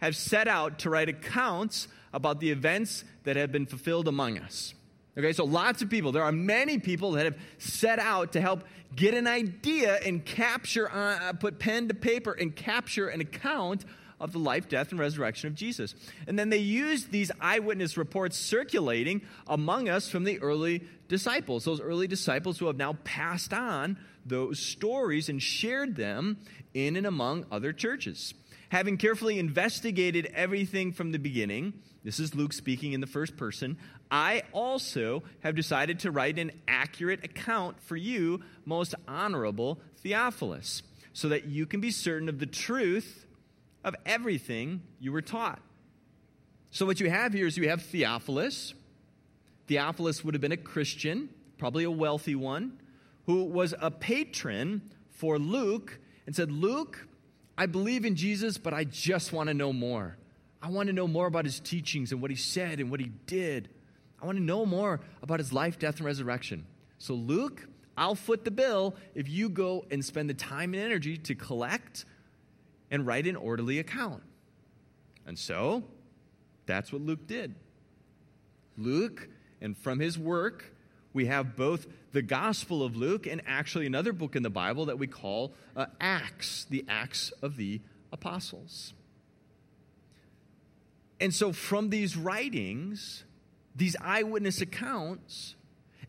have 0.00 0.16
set 0.16 0.48
out 0.48 0.80
to 0.80 0.90
write 0.90 1.08
accounts 1.08 1.88
about 2.12 2.40
the 2.40 2.50
events 2.50 3.04
that 3.24 3.36
have 3.36 3.52
been 3.52 3.66
fulfilled 3.66 4.08
among 4.08 4.38
us. 4.38 4.74
Okay, 5.18 5.32
so 5.32 5.44
lots 5.44 5.82
of 5.82 5.90
people, 5.90 6.12
there 6.12 6.22
are 6.22 6.32
many 6.32 6.78
people 6.78 7.12
that 7.12 7.24
have 7.24 7.36
set 7.58 7.98
out 7.98 8.32
to 8.32 8.40
help 8.40 8.64
get 8.94 9.12
an 9.14 9.26
idea 9.26 9.96
and 9.96 10.24
capture, 10.24 10.90
uh, 10.90 11.32
put 11.34 11.58
pen 11.58 11.88
to 11.88 11.94
paper 11.94 12.32
and 12.32 12.54
capture 12.54 13.08
an 13.08 13.20
account 13.20 13.84
of 14.20 14.32
the 14.32 14.38
life, 14.38 14.68
death, 14.68 14.90
and 14.90 15.00
resurrection 15.00 15.48
of 15.48 15.54
Jesus. 15.54 15.94
And 16.26 16.38
then 16.38 16.50
they 16.50 16.58
used 16.58 17.10
these 17.10 17.30
eyewitness 17.40 17.96
reports 17.96 18.36
circulating 18.36 19.22
among 19.46 19.88
us 19.88 20.08
from 20.08 20.24
the 20.24 20.38
early 20.40 20.84
disciples, 21.08 21.64
those 21.64 21.80
early 21.80 22.06
disciples 22.06 22.58
who 22.58 22.66
have 22.66 22.76
now 22.76 22.96
passed 23.04 23.52
on 23.52 23.98
those 24.24 24.58
stories 24.58 25.28
and 25.28 25.42
shared 25.42 25.96
them 25.96 26.38
in 26.74 26.96
and 26.96 27.06
among 27.06 27.46
other 27.50 27.72
churches. 27.72 28.34
Having 28.70 28.98
carefully 28.98 29.38
investigated 29.38 30.30
everything 30.34 30.92
from 30.92 31.12
the 31.12 31.18
beginning, 31.18 31.74
this 32.04 32.20
is 32.20 32.34
Luke 32.34 32.52
speaking 32.52 32.92
in 32.92 33.00
the 33.00 33.06
first 33.06 33.36
person, 33.36 33.76
I 34.10 34.42
also 34.52 35.22
have 35.40 35.54
decided 35.54 36.00
to 36.00 36.10
write 36.10 36.38
an 36.38 36.52
accurate 36.66 37.24
account 37.24 37.80
for 37.82 37.96
you, 37.96 38.40
most 38.64 38.94
honorable 39.06 39.80
Theophilus, 39.98 40.82
so 41.12 41.28
that 41.28 41.46
you 41.46 41.66
can 41.66 41.80
be 41.80 41.90
certain 41.90 42.28
of 42.28 42.38
the 42.38 42.46
truth 42.46 43.26
of 43.84 43.94
everything 44.06 44.82
you 44.98 45.12
were 45.12 45.22
taught. 45.22 45.60
So, 46.70 46.86
what 46.86 47.00
you 47.00 47.10
have 47.10 47.32
here 47.32 47.46
is 47.46 47.56
you 47.56 47.68
have 47.68 47.82
Theophilus. 47.82 48.74
Theophilus 49.66 50.24
would 50.24 50.34
have 50.34 50.40
been 50.40 50.52
a 50.52 50.56
Christian, 50.56 51.28
probably 51.58 51.84
a 51.84 51.90
wealthy 51.90 52.34
one, 52.34 52.79
who 53.26 53.44
was 53.44 53.74
a 53.80 53.90
patron 53.90 54.90
for 55.10 55.38
Luke 55.38 55.98
and 56.26 56.34
said, 56.34 56.50
Luke, 56.50 57.06
I 57.56 57.66
believe 57.66 58.04
in 58.04 58.16
Jesus, 58.16 58.56
but 58.58 58.72
I 58.72 58.84
just 58.84 59.32
want 59.32 59.48
to 59.48 59.54
know 59.54 59.72
more. 59.72 60.16
I 60.62 60.68
want 60.68 60.88
to 60.88 60.92
know 60.92 61.06
more 61.06 61.26
about 61.26 61.44
his 61.44 61.60
teachings 61.60 62.12
and 62.12 62.20
what 62.20 62.30
he 62.30 62.36
said 62.36 62.80
and 62.80 62.90
what 62.90 63.00
he 63.00 63.10
did. 63.26 63.68
I 64.20 64.26
want 64.26 64.36
to 64.38 64.44
know 64.44 64.66
more 64.66 65.00
about 65.22 65.38
his 65.38 65.52
life, 65.52 65.78
death, 65.78 65.96
and 65.96 66.06
resurrection. 66.06 66.66
So, 66.98 67.14
Luke, 67.14 67.66
I'll 67.96 68.14
foot 68.14 68.44
the 68.44 68.50
bill 68.50 68.94
if 69.14 69.28
you 69.28 69.48
go 69.48 69.84
and 69.90 70.04
spend 70.04 70.28
the 70.28 70.34
time 70.34 70.74
and 70.74 70.82
energy 70.82 71.16
to 71.18 71.34
collect 71.34 72.04
and 72.90 73.06
write 73.06 73.26
an 73.26 73.36
orderly 73.36 73.78
account. 73.78 74.22
And 75.26 75.38
so, 75.38 75.84
that's 76.66 76.92
what 76.92 77.02
Luke 77.02 77.26
did. 77.26 77.54
Luke, 78.76 79.28
and 79.60 79.76
from 79.76 79.98
his 79.98 80.18
work, 80.18 80.64
we 81.12 81.26
have 81.26 81.56
both 81.56 81.86
the 82.12 82.22
Gospel 82.22 82.82
of 82.82 82.96
Luke 82.96 83.26
and 83.26 83.40
actually 83.46 83.86
another 83.86 84.12
book 84.12 84.36
in 84.36 84.42
the 84.42 84.50
Bible 84.50 84.86
that 84.86 84.98
we 84.98 85.06
call 85.06 85.52
uh, 85.76 85.86
Acts, 86.00 86.66
the 86.70 86.84
Acts 86.88 87.32
of 87.42 87.56
the 87.56 87.80
Apostles. 88.12 88.94
And 91.20 91.34
so, 91.34 91.52
from 91.52 91.90
these 91.90 92.16
writings, 92.16 93.24
these 93.76 93.96
eyewitness 94.00 94.60
accounts, 94.60 95.54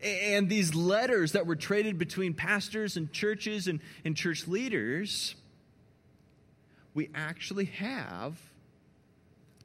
and 0.01 0.50
these 0.50 0.74
letters 0.74 1.34
that 1.34 1.46
were 1.46 1.55
traded 1.55 1.98
between 1.98 2.34
pastors 2.34 2.98
and 2.98 3.12
churches 3.12 3.67
and, 3.67 3.81
and 4.03 4.15
church 4.15 4.48
leaders, 4.48 5.36
we 6.93 7.10
actually 7.13 7.65
have 7.65 8.39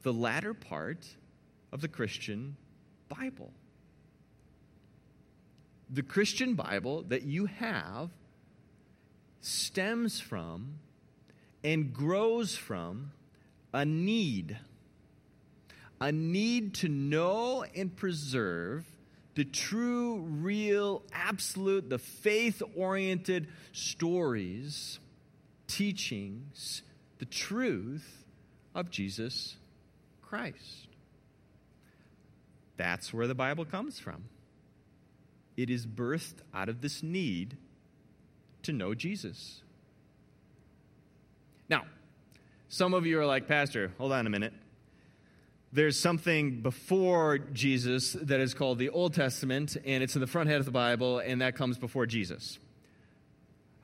the 0.03 0.13
latter 0.13 0.53
part 0.53 1.07
of 1.73 1.81
the 1.81 1.89
Christian 1.89 2.57
Bible. 3.09 3.51
The 5.89 6.03
Christian 6.03 6.55
Bible 6.55 7.05
that 7.09 7.23
you 7.23 7.47
have 7.47 8.11
stems 9.41 10.21
from 10.21 10.79
and 11.63 11.93
grows 11.93 12.57
from 12.57 13.13
a 13.73 13.85
need. 13.85 14.59
A 16.01 16.13
need 16.13 16.75
to 16.75 16.89
know 16.89 17.65
and 17.75 17.95
preserve 17.95 18.85
the 19.35 19.45
true, 19.45 20.17
real, 20.19 21.03
absolute, 21.13 21.89
the 21.91 21.99
faith 21.99 22.63
oriented 22.75 23.49
stories, 23.73 24.99
teachings, 25.67 26.83
the 27.19 27.27
truth 27.27 28.25
of 28.75 28.91
Jesus 28.91 29.57
Christ. 30.23 30.89
That's 32.77 33.13
where 33.13 33.27
the 33.27 33.35
Bible 33.35 33.65
comes 33.65 33.99
from. 33.99 34.25
It 35.57 35.71
is 35.71 35.87
birthed 35.87 36.41
out 36.55 36.69
of 36.69 36.81
this 36.81 37.03
need 37.03 37.57
to 38.63 38.73
know 38.73 38.95
Jesus. 38.95 39.63
Now, 41.69 41.85
some 42.69 42.95
of 42.95 43.07
you 43.07 43.19
are 43.21 43.27
like, 43.27 43.49
Pastor, 43.49 43.93
hold 43.99 44.13
on 44.13 44.27
a 44.27 44.31
minute. 44.31 44.53
There's 45.73 45.99
something 45.99 46.63
before 46.63 47.39
Jesus 47.39 48.13
that 48.23 48.41
is 48.41 48.55
called 48.55 48.79
the 48.79 48.89
Old 48.91 49.15
Testament, 49.15 49.77
and 49.85 50.03
it's 50.03 50.15
in 50.15 50.21
the 50.21 50.27
front 50.27 50.49
head 50.49 50.59
of 50.59 50.65
the 50.65 50.71
Bible, 50.73 51.19
and 51.19 51.41
that 51.41 51.57
comes 51.57 51.77
before 51.77 52.07
Jesus. 52.07 52.59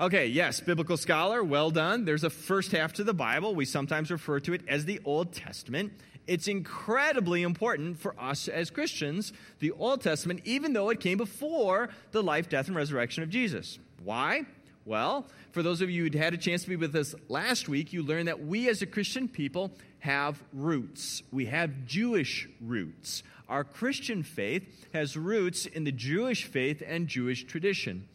Okay, 0.00 0.26
yes, 0.26 0.58
biblical 0.60 0.96
scholar, 0.96 1.44
well 1.44 1.70
done. 1.70 2.04
There's 2.04 2.24
a 2.24 2.30
first 2.30 2.72
half 2.72 2.94
to 2.94 3.04
the 3.04 3.14
Bible. 3.14 3.54
We 3.54 3.64
sometimes 3.64 4.10
refer 4.10 4.40
to 4.40 4.52
it 4.52 4.62
as 4.66 4.84
the 4.84 5.00
Old 5.04 5.32
Testament. 5.32 5.92
It's 6.26 6.46
incredibly 6.46 7.42
important 7.42 7.98
for 7.98 8.14
us 8.18 8.48
as 8.48 8.70
Christians, 8.70 9.32
the 9.58 9.72
Old 9.72 10.02
Testament, 10.02 10.40
even 10.44 10.72
though 10.72 10.90
it 10.90 11.00
came 11.00 11.18
before 11.18 11.88
the 12.12 12.22
life, 12.22 12.48
death, 12.48 12.68
and 12.68 12.76
resurrection 12.76 13.22
of 13.22 13.30
Jesus. 13.30 13.78
Why? 14.04 14.46
Well, 14.84 15.26
for 15.52 15.62
those 15.62 15.80
of 15.80 15.90
you 15.90 16.08
who 16.08 16.18
had 16.18 16.34
a 16.34 16.38
chance 16.38 16.62
to 16.62 16.68
be 16.68 16.76
with 16.76 16.94
us 16.96 17.14
last 17.28 17.68
week, 17.68 17.92
you 17.92 18.02
learned 18.02 18.28
that 18.28 18.44
we 18.44 18.68
as 18.68 18.82
a 18.82 18.86
Christian 18.86 19.28
people 19.28 19.72
have 20.00 20.42
roots. 20.52 21.22
We 21.30 21.46
have 21.46 21.86
Jewish 21.86 22.48
roots. 22.60 23.22
Our 23.48 23.64
Christian 23.64 24.22
faith 24.22 24.88
has 24.92 25.16
roots 25.16 25.66
in 25.66 25.84
the 25.84 25.92
Jewish 25.92 26.44
faith 26.44 26.82
and 26.84 27.06
Jewish 27.06 27.44
tradition. 27.44 28.08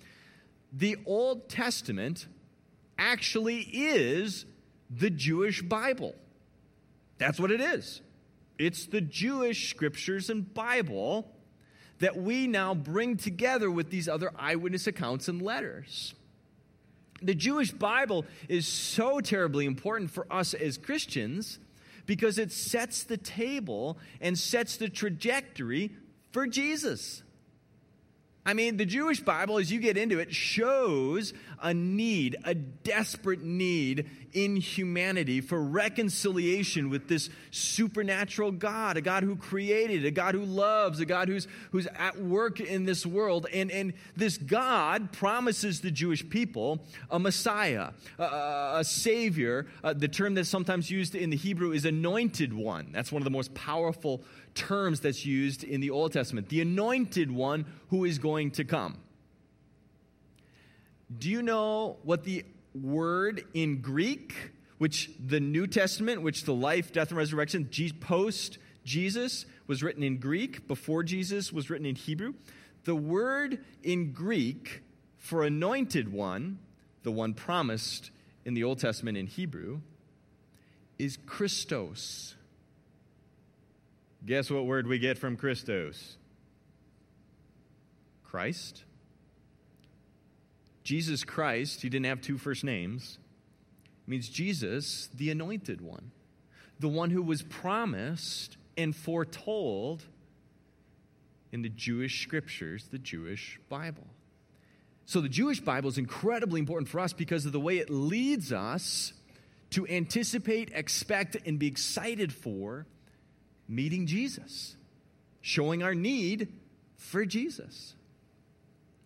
The 0.74 0.98
Old 1.06 1.48
Testament 1.48 2.28
actually 2.98 3.62
is 3.62 4.46
the 4.90 5.10
Jewish 5.10 5.62
Bible. 5.62 6.16
That's 7.18 7.40
what 7.40 7.52
it 7.52 7.62
is. 7.62 8.02
It's 8.58 8.86
the 8.88 9.02
Jewish 9.02 9.70
scriptures 9.70 10.30
and 10.30 10.54
Bible 10.54 11.32
that 12.00 12.16
we 12.16 12.48
now 12.48 12.74
bring 12.74 13.18
together 13.18 13.70
with 13.72 13.90
these 13.90 14.08
other 14.08 14.32
eyewitness 14.38 14.88
accounts 14.88 15.28
and 15.28 15.42
letters. 15.42 16.14
The 17.22 17.34
Jewish 17.34 17.72
Bible 17.72 18.26
is 18.48 18.68
so 18.68 19.20
terribly 19.20 19.66
important 19.66 20.12
for 20.12 20.32
us 20.32 20.54
as 20.54 20.78
Christians 20.78 21.60
because 22.06 22.38
it 22.38 22.52
sets 22.52 23.04
the 23.04 23.18
table 23.18 23.98
and 24.22 24.38
sets 24.38 24.78
the 24.78 24.90
trajectory 24.90 25.92
for 26.32 26.46
Jesus. 26.46 27.24
I 28.46 28.54
mean, 28.54 28.78
the 28.78 28.86
Jewish 28.86 29.20
Bible, 29.20 29.58
as 29.58 29.72
you 29.72 29.80
get 29.80 29.98
into 29.98 30.20
it, 30.20 30.34
shows 30.34 31.34
a 31.62 31.74
need, 31.74 32.36
a 32.44 32.54
desperate 32.54 33.42
need 33.42 34.10
in 34.34 34.56
humanity 34.58 35.42
for 35.42 35.62
reconciliation 35.62 36.90
with 36.90 37.08
this 37.08 37.30
supernatural 37.52 38.52
God, 38.52 38.98
a 38.98 39.02
God 39.02 39.24
who 39.24 39.36
created, 39.36 40.06
a 40.06 40.12
God 40.12 40.36
who 40.36 40.44
loves, 40.44 41.00
a 41.00 41.06
God 41.06 41.28
who's, 41.28 41.48
who's 41.72 41.88
at 41.98 42.20
work 42.20 42.60
in 42.60 42.86
this 42.86 43.06
world. 43.06 43.48
And, 43.54 43.72
and 43.72 43.94
this 44.16 44.38
God 44.38 45.12
promises 45.12 45.82
the 45.82 45.92
Jewish 45.92 46.28
people 46.30 46.80
a 47.10 47.20
Messiah, 47.20 47.90
a, 48.20 48.76
a 48.76 48.84
Savior. 48.84 49.68
Uh, 49.84 49.94
the 49.94 50.08
term 50.08 50.36
that's 50.36 50.50
sometimes 50.50 50.92
used 50.92 51.16
in 51.16 51.30
the 51.30 51.38
Hebrew 51.38 51.72
is 51.72 51.86
anointed 51.86 52.54
one. 52.54 52.90
That's 52.92 53.12
one 53.12 53.22
of 53.22 53.26
the 53.26 53.32
most 53.32 53.54
powerful 53.54 54.22
terms 54.54 55.00
that's 55.00 55.26
used 55.26 55.64
in 55.64 55.82
the 55.82 55.92
Old 55.92 56.14
Testament 56.14 56.50
the 56.50 56.62
anointed 56.62 57.32
one 57.32 57.66
who 57.90 58.06
is 58.06 58.20
going 58.20 58.52
to 58.52 58.64
come. 58.64 58.98
Do 61.16 61.30
you 61.30 61.42
know 61.42 61.98
what 62.04 62.24
the 62.24 62.46
word 62.74 63.46
in 63.54 63.82
Greek, 63.82 64.36
which 64.78 65.10
the 65.26 65.40
New 65.40 65.68
Testament, 65.68 66.22
which 66.22 66.44
the 66.44 66.54
life, 66.54 66.92
death, 66.92 67.10
and 67.10 67.18
resurrection, 67.18 67.70
post 68.00 68.58
Jesus, 68.84 69.46
was 69.68 69.84
written 69.84 70.04
in 70.04 70.18
Greek, 70.18 70.68
before 70.68 71.04
Jesus 71.04 71.52
was 71.54 71.70
written 71.70 71.86
in 71.86 71.96
Hebrew? 71.96 72.34
The 72.84 72.96
word 72.96 73.64
in 73.84 74.12
Greek 74.12 74.84
for 75.18 75.44
anointed 75.44 76.12
one, 76.12 76.60
the 77.04 77.12
one 77.12 77.34
promised 77.34 78.12
in 78.46 78.54
the 78.54 78.64
Old 78.64 78.80
Testament 78.80 79.18
in 79.18 79.28
Hebrew, 79.28 79.82
is 80.98 81.18
Christos. 81.26 82.36
Guess 84.26 84.50
what 84.50 84.66
word 84.66 84.88
we 84.88 85.00
get 85.00 85.18
from 85.18 85.38
Christos? 85.38 86.18
Christ. 88.24 88.84
Jesus 90.88 91.26
Christ, 91.26 91.82
he 91.82 91.90
didn't 91.90 92.06
have 92.06 92.22
two 92.22 92.38
first 92.38 92.64
names, 92.64 93.18
means 94.08 94.30
Jesus, 94.30 95.10
the 95.14 95.30
anointed 95.30 95.82
one, 95.82 96.12
the 96.80 96.88
one 96.88 97.10
who 97.10 97.22
was 97.22 97.42
promised 97.42 98.56
and 98.78 98.96
foretold 98.96 100.06
in 101.52 101.62
the 101.62 101.68
Jewish 101.68 102.24
scriptures, 102.24 102.88
the 102.90 103.00
Jewish 103.00 103.60
Bible. 103.68 104.08
So 105.06 105.20
the 105.20 105.28
Jewish 105.28 105.60
Bible 105.60 105.90
is 105.90 105.98
incredibly 105.98 106.62
important 106.62 106.88
for 106.88 107.02
us 107.02 107.12
because 107.12 107.46
of 107.46 107.52
the 107.52 107.60
way 107.60 107.80
it 107.80 107.90
leads 107.90 108.54
us 108.54 109.12
to 109.72 109.86
anticipate, 109.88 110.72
expect, 110.74 111.36
and 111.46 111.60
be 111.60 111.68
excited 111.68 112.32
for 112.32 112.86
meeting 113.68 114.08
Jesus, 114.08 114.78
showing 115.42 115.84
our 115.84 115.94
need 115.94 116.48
for 116.96 117.26
Jesus. 117.26 117.94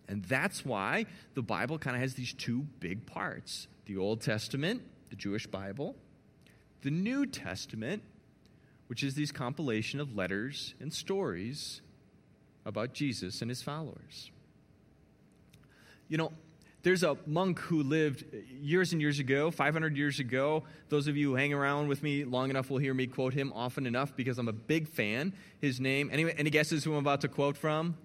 And 0.08 0.24
that's 0.24 0.64
why 0.64 1.06
the 1.34 1.42
Bible 1.42 1.78
kind 1.78 1.96
of 1.96 2.02
has 2.02 2.14
these 2.14 2.32
two 2.32 2.66
big 2.80 3.06
parts 3.06 3.68
the 3.86 3.96
Old 3.96 4.20
Testament, 4.20 4.82
the 5.10 5.16
Jewish 5.16 5.46
Bible, 5.46 5.96
the 6.82 6.90
New 6.90 7.26
Testament, 7.26 8.02
which 8.86 9.02
is 9.02 9.14
these 9.14 9.32
compilation 9.32 10.00
of 10.00 10.14
letters 10.16 10.74
and 10.80 10.92
stories 10.92 11.80
about 12.64 12.92
Jesus 12.92 13.42
and 13.42 13.50
his 13.50 13.62
followers. 13.62 14.30
You 16.08 16.18
know, 16.18 16.32
there's 16.82 17.02
a 17.04 17.16
monk 17.26 17.60
who 17.60 17.82
lived 17.82 18.24
years 18.60 18.92
and 18.92 19.00
years 19.00 19.20
ago, 19.20 19.50
500 19.50 19.96
years 19.96 20.18
ago. 20.18 20.64
Those 20.88 21.06
of 21.06 21.16
you 21.16 21.30
who 21.30 21.36
hang 21.36 21.52
around 21.52 21.88
with 21.88 22.02
me 22.02 22.24
long 22.24 22.50
enough 22.50 22.70
will 22.70 22.78
hear 22.78 22.92
me 22.92 23.06
quote 23.06 23.34
him 23.34 23.52
often 23.54 23.86
enough 23.86 24.14
because 24.16 24.38
I'm 24.38 24.48
a 24.48 24.52
big 24.52 24.88
fan. 24.88 25.32
His 25.60 25.80
name, 25.80 26.10
any, 26.12 26.32
any 26.36 26.50
guesses 26.50 26.82
who 26.82 26.92
I'm 26.92 26.98
about 26.98 27.20
to 27.20 27.28
quote 27.28 27.56
from? 27.56 27.96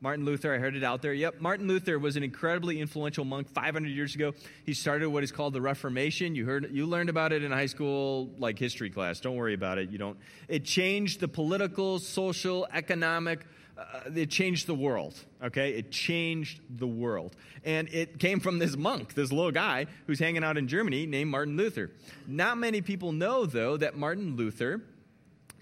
Martin 0.00 0.24
Luther, 0.24 0.54
I 0.54 0.58
heard 0.58 0.76
it 0.76 0.84
out 0.84 1.00
there. 1.00 1.14
Yep, 1.14 1.40
Martin 1.40 1.68
Luther 1.68 1.98
was 1.98 2.16
an 2.16 2.22
incredibly 2.22 2.80
influential 2.80 3.24
monk 3.24 3.48
500 3.48 3.88
years 3.88 4.14
ago. 4.14 4.34
He 4.66 4.74
started 4.74 5.08
what 5.08 5.24
is 5.24 5.32
called 5.32 5.54
the 5.54 5.60
Reformation. 5.60 6.34
You 6.34 6.44
heard 6.44 6.70
you 6.70 6.86
learned 6.86 7.08
about 7.08 7.32
it 7.32 7.42
in 7.42 7.50
high 7.50 7.66
school 7.66 8.30
like 8.38 8.58
history 8.58 8.90
class. 8.90 9.20
Don't 9.20 9.36
worry 9.36 9.54
about 9.54 9.78
it. 9.78 9.90
You 9.90 9.98
don't 9.98 10.18
It 10.48 10.64
changed 10.64 11.20
the 11.20 11.28
political, 11.28 11.98
social, 11.98 12.66
economic 12.72 13.46
uh, 13.78 14.00
it 14.14 14.30
changed 14.30 14.66
the 14.66 14.74
world, 14.74 15.14
okay? 15.42 15.74
It 15.74 15.90
changed 15.90 16.60
the 16.78 16.86
world. 16.86 17.36
And 17.64 17.88
it 17.92 18.18
came 18.18 18.40
from 18.40 18.58
this 18.58 18.74
monk, 18.74 19.12
this 19.14 19.30
little 19.30 19.52
guy 19.52 19.86
who's 20.06 20.18
hanging 20.18 20.42
out 20.42 20.56
in 20.56 20.66
Germany 20.66 21.04
named 21.04 21.30
Martin 21.30 21.56
Luther. 21.56 21.90
Not 22.26 22.56
many 22.56 22.80
people 22.80 23.12
know, 23.12 23.44
though, 23.44 23.76
that 23.76 23.96
Martin 23.96 24.36
Luther 24.36 24.82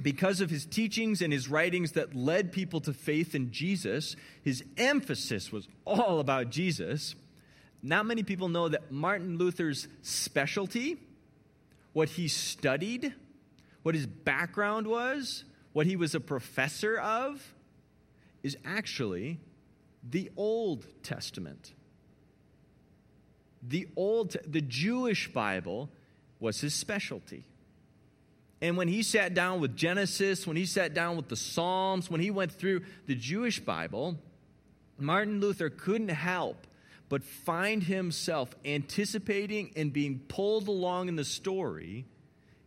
because 0.01 0.41
of 0.41 0.51
his 0.51 0.67
teachings 0.67 1.23
and 1.23 1.33
his 1.33 1.49
writings 1.49 1.93
that 1.93 2.15
led 2.15 2.53
people 2.53 2.81
to 2.81 2.93
faith 2.93 3.35
in 3.35 3.53
Jesus, 3.53 4.17
his 4.43 4.65
emphasis 4.77 5.53
was 5.53 5.69
all 5.85 6.21
about 6.21 6.51
Jesus. 6.51 7.15
Not 7.83 8.07
many 8.07 8.23
people 8.23 8.49
know 8.49 8.69
that 8.69 8.91
Martin 8.91 9.39
Luther's 9.39 9.89
specialty, 10.03 10.99
what 11.93 12.09
he 12.09 12.29
studied, 12.29 13.15
what 13.83 13.95
his 13.95 14.07
background 14.07 14.87
was, 14.87 15.45
what 15.73 15.87
he 15.87 15.97
was 15.97 16.15
a 16.15 16.21
professor 16.21 16.97
of, 16.99 17.55
is 18.43 18.57
actually 18.65 19.39
the 20.09 20.31
Old 20.37 20.87
Testament. 21.03 21.73
The 23.63 23.89
Old, 23.97 24.37
the 24.47 24.61
Jewish 24.61 25.33
Bible 25.33 25.89
was 26.41 26.61
his 26.61 26.75
specialty. 26.75 27.45
And 28.64 28.78
when 28.78 28.88
he 28.88 29.02
sat 29.02 29.35
down 29.35 29.61
with 29.61 29.76
Genesis, 29.76 30.47
when 30.47 30.56
he 30.56 30.64
sat 30.64 30.94
down 30.94 31.16
with 31.16 31.28
the 31.28 31.37
Psalms, 31.37 32.11
when 32.11 32.23
he 32.23 32.30
went 32.30 32.50
through 32.50 32.80
the 33.04 33.14
Jewish 33.14 33.61
Bible, 33.61 34.16
Martin 34.99 35.38
Luther 35.38 35.68
couldn't 35.68 36.09
help 36.09 36.66
but 37.11 37.23
find 37.23 37.83
himself 37.83 38.54
anticipating 38.64 39.71
and 39.76 39.92
being 39.92 40.18
pulled 40.28 40.66
along 40.66 41.09
in 41.09 41.16
the 41.16 41.26
story 41.26 42.06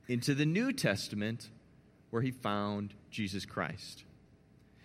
into 0.08 0.36
the 0.36 0.46
New 0.46 0.72
Testament 0.72 1.50
where 2.12 2.22
he 2.22 2.30
found 2.30 2.94
Jesus 3.10 3.48
Christ. 3.48 4.04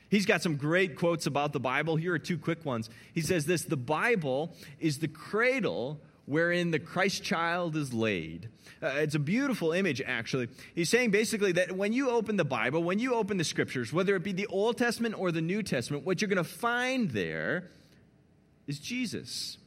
He's 0.09 0.25
got 0.25 0.41
some 0.41 0.57
great 0.57 0.97
quotes 0.97 1.27
about 1.27 1.53
the 1.53 1.61
Bible. 1.61 1.97
Here 1.97 2.15
are 2.15 2.19
two 2.19 2.39
quick 2.39 2.65
ones. 2.65 2.89
He 3.13 3.21
says 3.21 3.45
this 3.45 3.65
The 3.65 3.77
Bible 3.77 4.55
is 4.81 5.01
the 5.01 5.09
cradle 5.09 6.01
wherein 6.27 6.71
the 6.71 6.79
Christ 6.79 7.23
child 7.23 7.77
is 7.77 7.93
laid. 7.93 8.49
Uh, 8.83 8.89
it's 8.97 9.15
a 9.15 9.21
beautiful 9.21 9.73
image, 9.73 10.03
actually. 10.05 10.49
He's 10.75 10.89
saying 10.89 11.11
basically 11.11 11.53
that 11.53 11.73
when 11.73 11.93
you 11.93 12.11
open 12.11 12.37
the 12.37 12.45
Bible, 12.45 12.83
when 12.83 12.99
you 12.99 13.15
open 13.15 13.37
the 13.37 13.45
scriptures, 13.45 13.93
whether 13.93 14.17
it 14.17 14.25
be 14.25 14.33
the 14.33 14.47
Old 14.47 14.79
Testament 14.79 15.15
or 15.19 15.31
the 15.31 15.41
New 15.41 15.63
Testament, 15.63 16.05
what 16.05 16.21
you're 16.21 16.29
going 16.29 16.37
to 16.37 16.45
find 16.45 17.11
there 17.11 17.71
is 18.67 18.79
Jesus. 18.79 19.59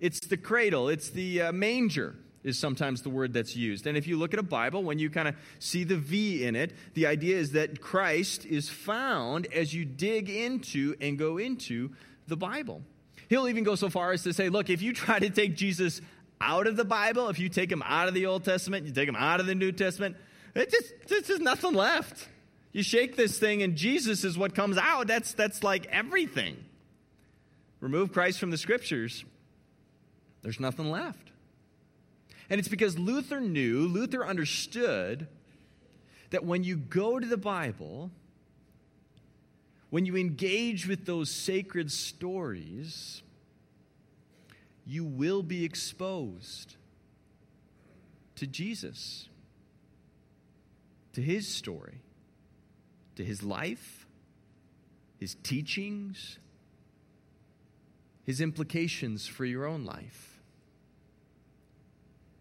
It's 0.00 0.20
the 0.20 0.36
cradle, 0.36 0.88
it's 0.88 1.10
the 1.10 1.42
uh, 1.42 1.52
manger. 1.52 2.16
Is 2.42 2.58
sometimes 2.58 3.00
the 3.00 3.08
word 3.08 3.32
that's 3.32 3.56
used. 3.56 3.86
And 3.86 3.96
if 3.96 4.06
you 4.06 4.18
look 4.18 4.34
at 4.34 4.38
a 4.38 4.42
Bible, 4.42 4.82
when 4.82 4.98
you 4.98 5.08
kind 5.08 5.28
of 5.28 5.34
see 5.60 5.82
the 5.82 5.96
V 5.96 6.44
in 6.44 6.56
it, 6.56 6.74
the 6.92 7.06
idea 7.06 7.38
is 7.38 7.52
that 7.52 7.80
Christ 7.80 8.44
is 8.44 8.68
found 8.68 9.46
as 9.46 9.72
you 9.72 9.86
dig 9.86 10.28
into 10.28 10.94
and 11.00 11.18
go 11.18 11.38
into 11.38 11.92
the 12.28 12.36
Bible. 12.36 12.82
He'll 13.28 13.48
even 13.48 13.64
go 13.64 13.74
so 13.74 13.88
far 13.88 14.12
as 14.12 14.22
to 14.24 14.32
say, 14.32 14.48
look, 14.48 14.70
if 14.70 14.82
you 14.82 14.92
try 14.92 15.18
to 15.18 15.30
take 15.30 15.56
Jesus 15.56 16.00
out 16.40 16.66
of 16.66 16.76
the 16.76 16.84
Bible, 16.84 17.28
if 17.28 17.38
you 17.38 17.48
take 17.48 17.70
him 17.70 17.82
out 17.84 18.08
of 18.08 18.14
the 18.14 18.26
Old 18.26 18.44
Testament, 18.44 18.86
you 18.86 18.92
take 18.92 19.08
him 19.08 19.16
out 19.16 19.40
of 19.40 19.46
the 19.46 19.54
New 19.54 19.72
Testament, 19.72 20.16
it 20.54 20.70
just, 20.70 20.92
there's 21.08 21.26
just 21.26 21.42
nothing 21.42 21.74
left. 21.74 22.28
You 22.72 22.82
shake 22.82 23.16
this 23.16 23.38
thing 23.38 23.62
and 23.62 23.76
Jesus 23.76 24.24
is 24.24 24.36
what 24.36 24.54
comes 24.54 24.76
out. 24.76 25.06
That's, 25.06 25.32
that's 25.32 25.62
like 25.62 25.86
everything. 25.86 26.56
Remove 27.80 28.12
Christ 28.12 28.38
from 28.38 28.50
the 28.50 28.58
scriptures, 28.58 29.24
there's 30.42 30.60
nothing 30.60 30.90
left. 30.90 31.30
And 32.50 32.58
it's 32.58 32.68
because 32.68 32.98
Luther 32.98 33.40
knew, 33.40 33.86
Luther 33.88 34.26
understood 34.26 35.28
that 36.30 36.44
when 36.44 36.64
you 36.64 36.76
go 36.76 37.18
to 37.18 37.26
the 37.26 37.36
Bible, 37.36 38.10
when 39.94 40.06
you 40.06 40.16
engage 40.16 40.88
with 40.88 41.06
those 41.06 41.30
sacred 41.30 41.88
stories, 41.88 43.22
you 44.84 45.04
will 45.04 45.40
be 45.40 45.64
exposed 45.64 46.74
to 48.34 48.44
Jesus, 48.44 49.28
to 51.12 51.22
his 51.22 51.46
story, 51.46 52.00
to 53.14 53.24
his 53.24 53.44
life, 53.44 54.08
his 55.20 55.36
teachings, 55.44 56.40
his 58.24 58.40
implications 58.40 59.28
for 59.28 59.44
your 59.44 59.64
own 59.64 59.84
life. 59.84 60.40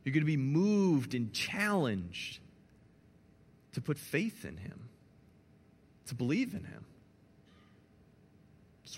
You're 0.04 0.13
going 0.13 0.24
to 0.24 0.26
be 0.26 0.38
moved 0.38 1.13
and 1.13 1.32
challenged 1.32 2.39
to 3.74 3.80
put 3.80 4.00
faith 4.00 4.44
in 4.44 4.58
him, 4.58 4.89
to 6.08 6.16
believe 6.16 6.56
in 6.56 6.63
him. 6.63 6.86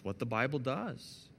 What 0.04 0.20
the 0.20 0.26
Bible 0.26 0.60
does. 0.60 1.30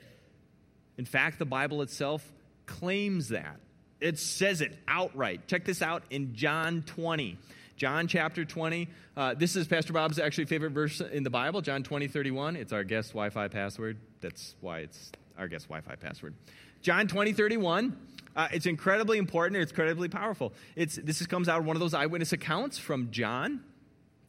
In 0.98 1.04
fact, 1.04 1.38
the 1.38 1.44
Bible 1.44 1.82
itself 1.82 2.26
claims 2.66 3.28
that. 3.28 3.60
It 4.00 4.18
says 4.18 4.60
it 4.60 4.76
outright. 4.86 5.46
Check 5.46 5.64
this 5.64 5.82
out 5.82 6.02
in 6.10 6.34
John 6.34 6.82
20. 6.82 7.38
John 7.76 8.08
chapter 8.08 8.44
20. 8.44 8.88
Uh, 9.16 9.34
this 9.34 9.56
is 9.56 9.66
Pastor 9.66 9.92
Bob's 9.92 10.18
actually 10.18 10.46
favorite 10.46 10.72
verse 10.72 11.00
in 11.00 11.22
the 11.22 11.30
Bible, 11.30 11.60
John 11.60 11.82
20, 11.82 12.08
31. 12.08 12.56
It's 12.56 12.72
our 12.72 12.84
guest 12.84 13.10
Wi 13.10 13.30
Fi 13.30 13.48
password. 13.48 13.98
That's 14.20 14.54
why 14.60 14.80
it's 14.80 15.12
our 15.38 15.48
guest 15.48 15.68
Wi 15.68 15.82
Fi 15.82 15.96
password. 15.96 16.34
John 16.82 17.06
20, 17.06 17.32
31. 17.32 17.96
Uh, 18.34 18.48
it's 18.52 18.66
incredibly 18.66 19.18
important. 19.18 19.60
It's 19.60 19.72
incredibly 19.72 20.08
powerful. 20.08 20.52
It's, 20.74 20.96
this 20.96 21.20
is, 21.20 21.26
comes 21.26 21.48
out 21.48 21.60
of 21.60 21.66
one 21.66 21.76
of 21.76 21.80
those 21.80 21.94
eyewitness 21.94 22.32
accounts 22.32 22.78
from 22.78 23.10
John 23.10 23.62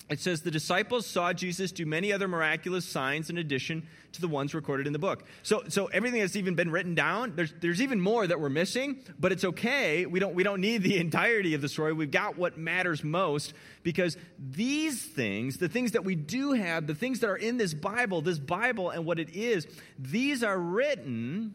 it 0.09 0.21
says 0.21 0.41
the 0.41 0.51
disciples 0.51 1.05
saw 1.05 1.33
Jesus 1.33 1.73
do 1.73 1.85
many 1.85 2.13
other 2.13 2.29
miraculous 2.29 2.85
signs 2.85 3.29
in 3.29 3.37
addition 3.37 3.85
to 4.13 4.21
the 4.21 4.27
ones 4.27 4.53
recorded 4.53 4.87
in 4.87 4.93
the 4.93 4.99
book. 4.99 5.25
So, 5.43 5.63
so 5.67 5.87
everything 5.87 6.21
that's 6.21 6.37
even 6.37 6.55
been 6.55 6.71
written 6.71 6.95
down, 6.95 7.33
there's, 7.35 7.53
there's 7.59 7.81
even 7.81 7.99
more 7.99 8.25
that 8.25 8.39
we're 8.39 8.47
missing, 8.47 9.03
but 9.19 9.33
it's 9.33 9.43
okay. 9.43 10.05
We 10.05 10.21
don't, 10.21 10.33
we 10.33 10.43
don't 10.43 10.61
need 10.61 10.81
the 10.81 10.97
entirety 10.99 11.55
of 11.55 11.61
the 11.61 11.67
story. 11.67 11.91
We've 11.91 12.09
got 12.09 12.37
what 12.37 12.57
matters 12.57 13.03
most 13.03 13.53
because 13.83 14.15
these 14.39 15.03
things, 15.03 15.57
the 15.57 15.67
things 15.67 15.91
that 15.91 16.05
we 16.05 16.15
do 16.15 16.53
have, 16.53 16.87
the 16.87 16.95
things 16.95 17.19
that 17.19 17.29
are 17.29 17.35
in 17.35 17.57
this 17.57 17.73
Bible, 17.73 18.21
this 18.21 18.39
Bible 18.39 18.89
and 18.89 19.05
what 19.05 19.19
it 19.19 19.31
is, 19.31 19.67
these 19.99 20.41
are 20.41 20.57
written, 20.57 21.53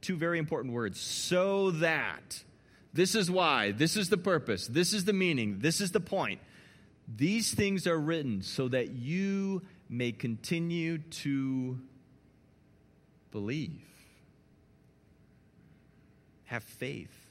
two 0.00 0.16
very 0.16 0.40
important 0.40 0.74
words, 0.74 1.00
so 1.00 1.70
that. 1.70 2.42
This 2.92 3.14
is 3.14 3.30
why, 3.30 3.70
this 3.70 3.96
is 3.96 4.08
the 4.08 4.16
purpose, 4.16 4.66
this 4.66 4.92
is 4.92 5.04
the 5.04 5.12
meaning, 5.12 5.58
this 5.60 5.80
is 5.80 5.92
the 5.92 6.00
point 6.00 6.40
these 7.16 7.54
things 7.54 7.86
are 7.86 7.98
written 7.98 8.42
so 8.42 8.68
that 8.68 8.90
you 8.90 9.62
may 9.88 10.12
continue 10.12 10.98
to 10.98 11.78
believe, 13.30 13.80
have 16.44 16.62
faith, 16.62 17.30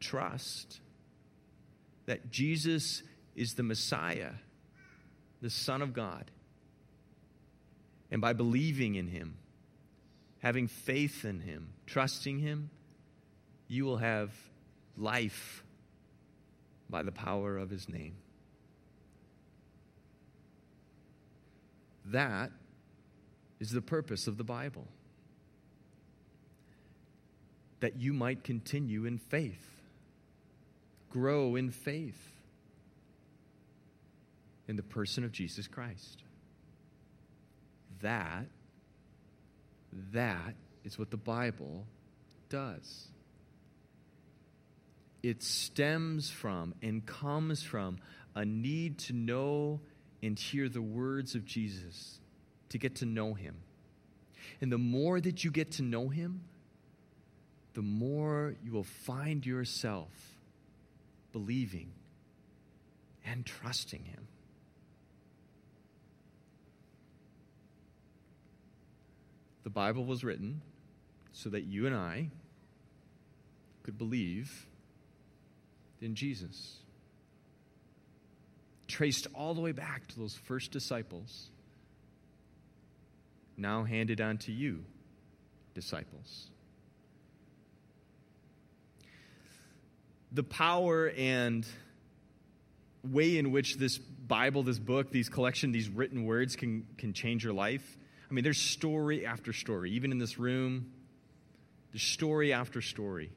trust 0.00 0.80
that 2.06 2.30
Jesus 2.30 3.02
is 3.36 3.54
the 3.54 3.62
Messiah, 3.62 4.32
the 5.40 5.50
Son 5.50 5.80
of 5.80 5.92
God. 5.92 6.30
And 8.10 8.20
by 8.20 8.32
believing 8.32 8.96
in 8.96 9.06
Him, 9.06 9.36
having 10.40 10.66
faith 10.66 11.24
in 11.24 11.40
Him, 11.40 11.72
trusting 11.86 12.40
Him, 12.40 12.70
you 13.68 13.84
will 13.84 13.98
have 13.98 14.32
life 14.96 15.62
by 16.92 17.02
the 17.02 17.10
power 17.10 17.56
of 17.56 17.70
his 17.70 17.88
name. 17.88 18.14
That 22.04 22.52
is 23.58 23.70
the 23.70 23.80
purpose 23.80 24.26
of 24.26 24.36
the 24.36 24.44
Bible. 24.44 24.86
That 27.80 27.98
you 27.98 28.12
might 28.12 28.44
continue 28.44 29.06
in 29.06 29.18
faith, 29.18 29.80
grow 31.10 31.56
in 31.56 31.70
faith 31.70 32.30
in 34.68 34.76
the 34.76 34.82
person 34.82 35.24
of 35.24 35.32
Jesus 35.32 35.66
Christ. 35.66 36.22
That, 38.02 38.46
that 40.12 40.54
is 40.84 40.98
what 40.98 41.10
the 41.10 41.16
Bible 41.16 41.86
does 42.50 43.11
it 45.22 45.42
stems 45.42 46.30
from 46.30 46.74
and 46.82 47.04
comes 47.04 47.62
from 47.62 47.98
a 48.34 48.44
need 48.44 48.98
to 48.98 49.12
know 49.12 49.80
and 50.22 50.38
hear 50.38 50.68
the 50.68 50.82
words 50.82 51.34
of 51.34 51.44
Jesus, 51.44 52.20
to 52.68 52.78
get 52.78 52.96
to 52.96 53.06
know 53.06 53.34
him. 53.34 53.56
And 54.60 54.70
the 54.70 54.78
more 54.78 55.20
that 55.20 55.44
you 55.44 55.50
get 55.50 55.72
to 55.72 55.82
know 55.82 56.08
him, 56.08 56.42
the 57.74 57.82
more 57.82 58.54
you 58.62 58.72
will 58.72 58.84
find 58.84 59.44
yourself 59.44 60.10
believing 61.32 61.92
and 63.24 63.44
trusting 63.44 64.04
him. 64.04 64.28
the 69.62 69.70
Bible 69.70 70.04
was 70.04 70.24
written 70.24 70.60
so 71.32 71.48
that 71.50 71.62
you 71.62 71.86
and 71.86 71.94
I 71.94 72.30
could 73.82 73.96
believe 73.96 74.66
in 76.02 76.14
Jesus. 76.14 76.78
Traced 78.88 79.26
all 79.34 79.54
the 79.54 79.60
way 79.60 79.72
back 79.72 80.06
to 80.08 80.18
those 80.18 80.34
first 80.34 80.70
disciples, 80.70 81.50
now 83.56 83.84
handed 83.84 84.20
on 84.20 84.38
to 84.38 84.52
you, 84.52 84.84
disciples. 85.74 86.50
The 90.32 90.42
power 90.42 91.10
and 91.16 91.66
way 93.04 93.38
in 93.38 93.50
which 93.50 93.76
this 93.76 93.98
Bible, 93.98 94.62
this 94.62 94.78
book, 94.78 95.10
these 95.10 95.28
collection, 95.28 95.72
these 95.72 95.88
written 95.88 96.24
words 96.24 96.56
can, 96.56 96.86
can 96.98 97.12
change 97.12 97.44
your 97.44 97.52
life. 97.52 97.98
I 98.30 98.34
mean, 98.34 98.44
there's 98.44 98.60
story 98.60 99.26
after 99.26 99.52
story. 99.52 99.92
Even 99.92 100.12
in 100.12 100.18
this 100.18 100.38
room, 100.38 100.92
there's 101.92 102.02
story 102.02 102.52
after 102.52 102.80
story 102.80 103.30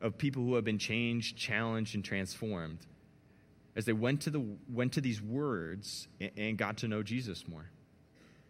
of 0.00 0.18
people 0.18 0.42
who 0.42 0.54
have 0.54 0.64
been 0.64 0.78
changed, 0.78 1.36
challenged, 1.36 1.94
and 1.94 2.04
transformed 2.04 2.78
as 3.76 3.84
they 3.84 3.92
went 3.92 4.22
to, 4.22 4.30
the, 4.30 4.42
went 4.72 4.94
to 4.94 5.00
these 5.00 5.20
words 5.20 6.08
and, 6.36 6.56
got 6.56 6.78
to 6.78 6.88
know 6.88 7.02
Jesus 7.02 7.46
more. 7.46 7.70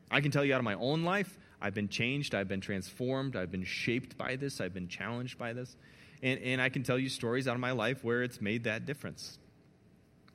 I 0.09 0.20
can 0.20 0.30
tell 0.30 0.44
you 0.44 0.54
out 0.54 0.59
of 0.59 0.64
my 0.64 0.74
own 0.74 1.02
life, 1.02 1.37
I've 1.61 1.74
been 1.74 1.88
changed, 1.88 2.35
I've 2.35 2.46
been 2.46 2.61
transformed, 2.61 3.35
I've 3.35 3.50
been 3.50 3.64
shaped 3.64 4.16
by 4.16 4.37
this, 4.37 4.61
I've 4.61 4.72
been 4.72 4.87
challenged 4.87 5.37
by 5.37 5.52
this. 5.52 5.76
And, 6.22 6.40
and 6.40 6.62
I 6.62 6.68
can 6.68 6.85
tell 6.85 6.98
you 6.98 7.09
stories 7.09 7.48
out 7.48 7.54
of 7.54 7.61
my 7.61 7.72
life 7.72 8.04
where 8.04 8.22
it's 8.22 8.40
made 8.40 8.64
that 8.64 8.87
difference. 8.87 9.38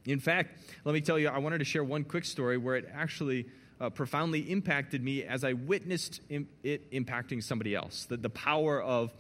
In 0.06 0.20
fact, 0.20 0.60
let 0.84 0.94
me 0.94 1.00
tell 1.00 1.18
you, 1.18 1.30
I 1.30 1.38
wanted 1.38 1.60
to 1.60 1.66
share 1.66 1.84
one 1.84 2.04
quick 2.04 2.26
story 2.26 2.58
where 2.58 2.76
it 2.76 2.90
actually 2.94 3.48
uh, 3.80 3.90
profoundly 3.90 4.52
impacted 4.52 5.04
me 5.04 5.24
as 5.24 5.44
I 5.44 5.54
witnessed 5.54 6.22
it 6.30 6.92
impacting 6.92 7.42
somebody 7.42 7.76
else. 7.76 8.06
The, 8.06 8.18
the 8.18 8.30
power 8.30 8.82
of 8.82 9.14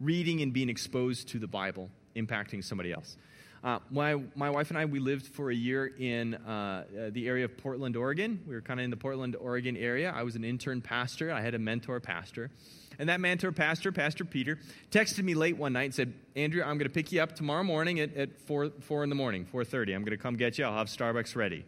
reading 0.00 0.42
and 0.42 0.52
being 0.52 0.68
exposed 0.68 1.28
to 1.30 1.38
the 1.38 1.46
Bible 1.46 1.90
impacting 2.16 2.64
somebody 2.64 2.92
else. 2.92 3.16
Uh, 3.62 3.80
my, 3.90 4.14
my 4.36 4.50
wife 4.50 4.70
and 4.70 4.78
I, 4.78 4.84
we 4.84 5.00
lived 5.00 5.26
for 5.26 5.50
a 5.50 5.54
year 5.54 5.86
in 5.86 6.34
uh, 6.34 6.84
uh 6.96 7.10
the 7.10 7.26
area 7.26 7.44
of 7.44 7.56
Portland, 7.58 7.96
Oregon. 7.96 8.40
We 8.46 8.54
were 8.54 8.60
kind 8.60 8.78
of 8.78 8.84
in 8.84 8.90
the 8.90 8.96
Portland, 8.96 9.34
Oregon 9.34 9.76
area. 9.76 10.12
I 10.14 10.22
was 10.22 10.36
an 10.36 10.44
intern 10.44 10.80
pastor. 10.80 11.32
I 11.32 11.40
had 11.40 11.54
a 11.54 11.58
mentor 11.58 11.98
pastor. 11.98 12.50
And 12.98 13.08
that 13.08 13.20
mentor 13.20 13.52
pastor, 13.52 13.92
Pastor 13.92 14.24
Peter, 14.24 14.58
texted 14.90 15.22
me 15.22 15.34
late 15.34 15.56
one 15.56 15.72
night 15.72 15.84
and 15.84 15.94
said, 15.94 16.14
Andrew, 16.34 16.62
I'm 16.62 16.78
going 16.78 16.88
to 16.88 16.94
pick 16.94 17.12
you 17.12 17.22
up 17.22 17.34
tomorrow 17.34 17.62
morning 17.62 18.00
at, 18.00 18.16
at 18.16 18.40
4, 18.40 18.70
4 18.80 19.04
in 19.04 19.08
the 19.08 19.14
morning, 19.14 19.46
4.30. 19.52 19.94
I'm 19.94 20.02
going 20.02 20.06
to 20.06 20.16
come 20.16 20.36
get 20.36 20.58
you. 20.58 20.64
I'll 20.64 20.76
have 20.76 20.88
Starbucks 20.88 21.36
ready. 21.36 21.64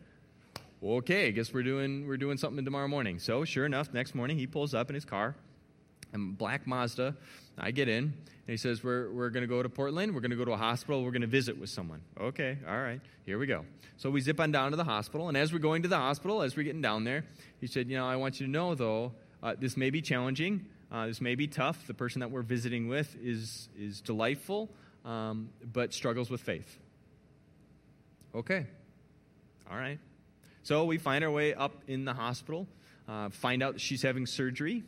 Okay, 0.83 1.29
I 1.29 1.31
guess 1.31 1.53
we're 1.53 1.63
doing, 1.63 2.09
we're 2.09 2.17
doing 2.17 2.37
something 2.37 2.65
tomorrow 2.65 2.89
morning. 2.89 3.19
So 3.19 3.45
sure 3.45 3.67
enough, 3.67 3.93
next 3.93 4.15
morning 4.15 4.39
he 4.39 4.47
pulls 4.47 4.75
up 4.75 4.89
in 4.89 4.95
his 4.95 5.05
car, 5.05 5.37
a 6.13 6.19
black 6.19 6.67
Mazda. 6.67 7.17
I 7.59 7.71
get 7.71 7.89
in, 7.89 8.05
and 8.05 8.15
he 8.47 8.57
says, 8.57 8.83
We're, 8.83 9.11
we're 9.11 9.31
going 9.31 9.43
to 9.43 9.47
go 9.47 9.63
to 9.63 9.69
Portland. 9.69 10.15
We're 10.15 10.21
going 10.21 10.31
to 10.31 10.37
go 10.37 10.45
to 10.45 10.53
a 10.53 10.57
hospital. 10.57 11.05
We're 11.05 11.11
going 11.11 11.23
to 11.23 11.29
visit 11.29 11.59
with 11.59 11.71
someone. 11.71 12.01
Okay, 12.19 12.59
all 12.69 12.81
right, 12.81 13.01
here 13.27 13.39
we 13.39 13.47
go. 13.47 13.65
So 13.97 14.09
we 14.09 14.21
zip 14.23 14.41
on 14.41 14.51
down 14.51 14.71
to 14.71 14.79
the 14.79 14.85
hospital. 14.85 15.29
And 15.29 15.37
as 15.37 15.53
we're 15.53 15.59
going 15.59 15.83
to 15.83 15.89
the 15.89 15.99
hospital, 15.99 16.41
as 16.41 16.57
we're 16.57 16.63
getting 16.63 16.81
down 16.81 17.05
there, 17.05 17.25
he 17.61 17.67
said, 17.67 17.89
You 17.91 17.99
know, 17.99 18.07
I 18.07 18.17
want 18.17 18.41
you 18.41 18.47
to 18.47 18.53
know, 18.53 18.75
though, 18.75 19.13
uh, 19.43 19.55
this 19.59 19.77
may 19.77 19.91
be 19.91 20.01
challenging. 20.01 20.65
Uh, 20.91 21.07
this 21.07 21.21
may 21.21 21.35
be 21.35 21.47
tough. 21.47 21.87
The 21.87 21.95
person 21.95 22.21
that 22.21 22.31
we're 22.31 22.43
visiting 22.43 22.89
with 22.89 23.15
is, 23.23 23.69
is 23.79 24.01
delightful, 24.01 24.71
um, 25.05 25.51
but 25.73 25.93
struggles 25.93 26.31
with 26.31 26.41
faith. 26.41 26.79
Okay. 28.35 28.67
All 29.71 29.77
right. 29.77 29.99
So 30.63 30.85
we 30.85 30.99
find 30.99 31.25
our 31.25 31.31
way 31.31 31.55
up 31.55 31.83
in 31.87 32.05
the 32.05 32.15
hospital, 32.15 32.67
uh, 33.09 33.29
find 33.31 33.63
out 33.63 33.81
she's 33.81 34.03
having 34.03 34.27
surgery. 34.27 34.83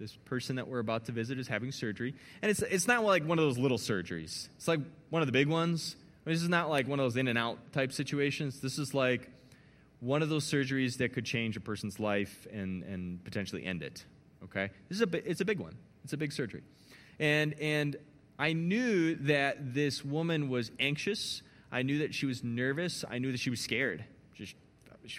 This 0.00 0.16
person 0.24 0.56
that 0.56 0.66
we're 0.66 0.78
about 0.78 1.04
to 1.04 1.12
visit 1.12 1.38
is 1.38 1.46
having 1.46 1.70
surgery. 1.72 2.14
And 2.40 2.50
it's, 2.50 2.62
it's 2.62 2.88
not 2.88 3.04
like 3.04 3.22
one 3.22 3.38
of 3.38 3.44
those 3.44 3.58
little 3.58 3.76
surgeries, 3.76 4.48
it's 4.56 4.66
like 4.66 4.80
one 5.10 5.20
of 5.20 5.26
the 5.26 5.32
big 5.32 5.46
ones. 5.46 5.94
I 5.94 6.28
mean, 6.28 6.34
this 6.34 6.42
is 6.42 6.48
not 6.48 6.68
like 6.70 6.88
one 6.88 6.98
of 6.98 7.04
those 7.04 7.16
in 7.16 7.28
and 7.28 7.38
out 7.38 7.58
type 7.72 7.92
situations. 7.92 8.60
This 8.60 8.78
is 8.78 8.94
like 8.94 9.30
one 10.00 10.22
of 10.22 10.28
those 10.28 10.44
surgeries 10.44 10.96
that 10.98 11.12
could 11.12 11.24
change 11.24 11.56
a 11.56 11.60
person's 11.60 12.00
life 12.00 12.46
and, 12.52 12.82
and 12.84 13.22
potentially 13.24 13.64
end 13.64 13.82
it. 13.82 14.04
Okay? 14.44 14.70
This 14.88 15.00
is 15.00 15.02
a, 15.02 15.30
it's 15.30 15.40
a 15.40 15.44
big 15.44 15.60
one. 15.60 15.76
It's 16.04 16.12
a 16.12 16.16
big 16.16 16.32
surgery. 16.32 16.62
And, 17.18 17.54
and 17.60 17.96
I 18.38 18.54
knew 18.54 19.16
that 19.16 19.74
this 19.74 20.02
woman 20.02 20.48
was 20.48 20.70
anxious. 20.78 21.42
I 21.70 21.82
knew 21.82 21.98
that 21.98 22.14
she 22.14 22.26
was 22.26 22.42
nervous. 22.42 23.04
I 23.08 23.18
knew 23.18 23.32
that 23.32 23.40
she 23.40 23.50
was 23.50 23.60
scared, 23.60 24.04
just 24.34 24.54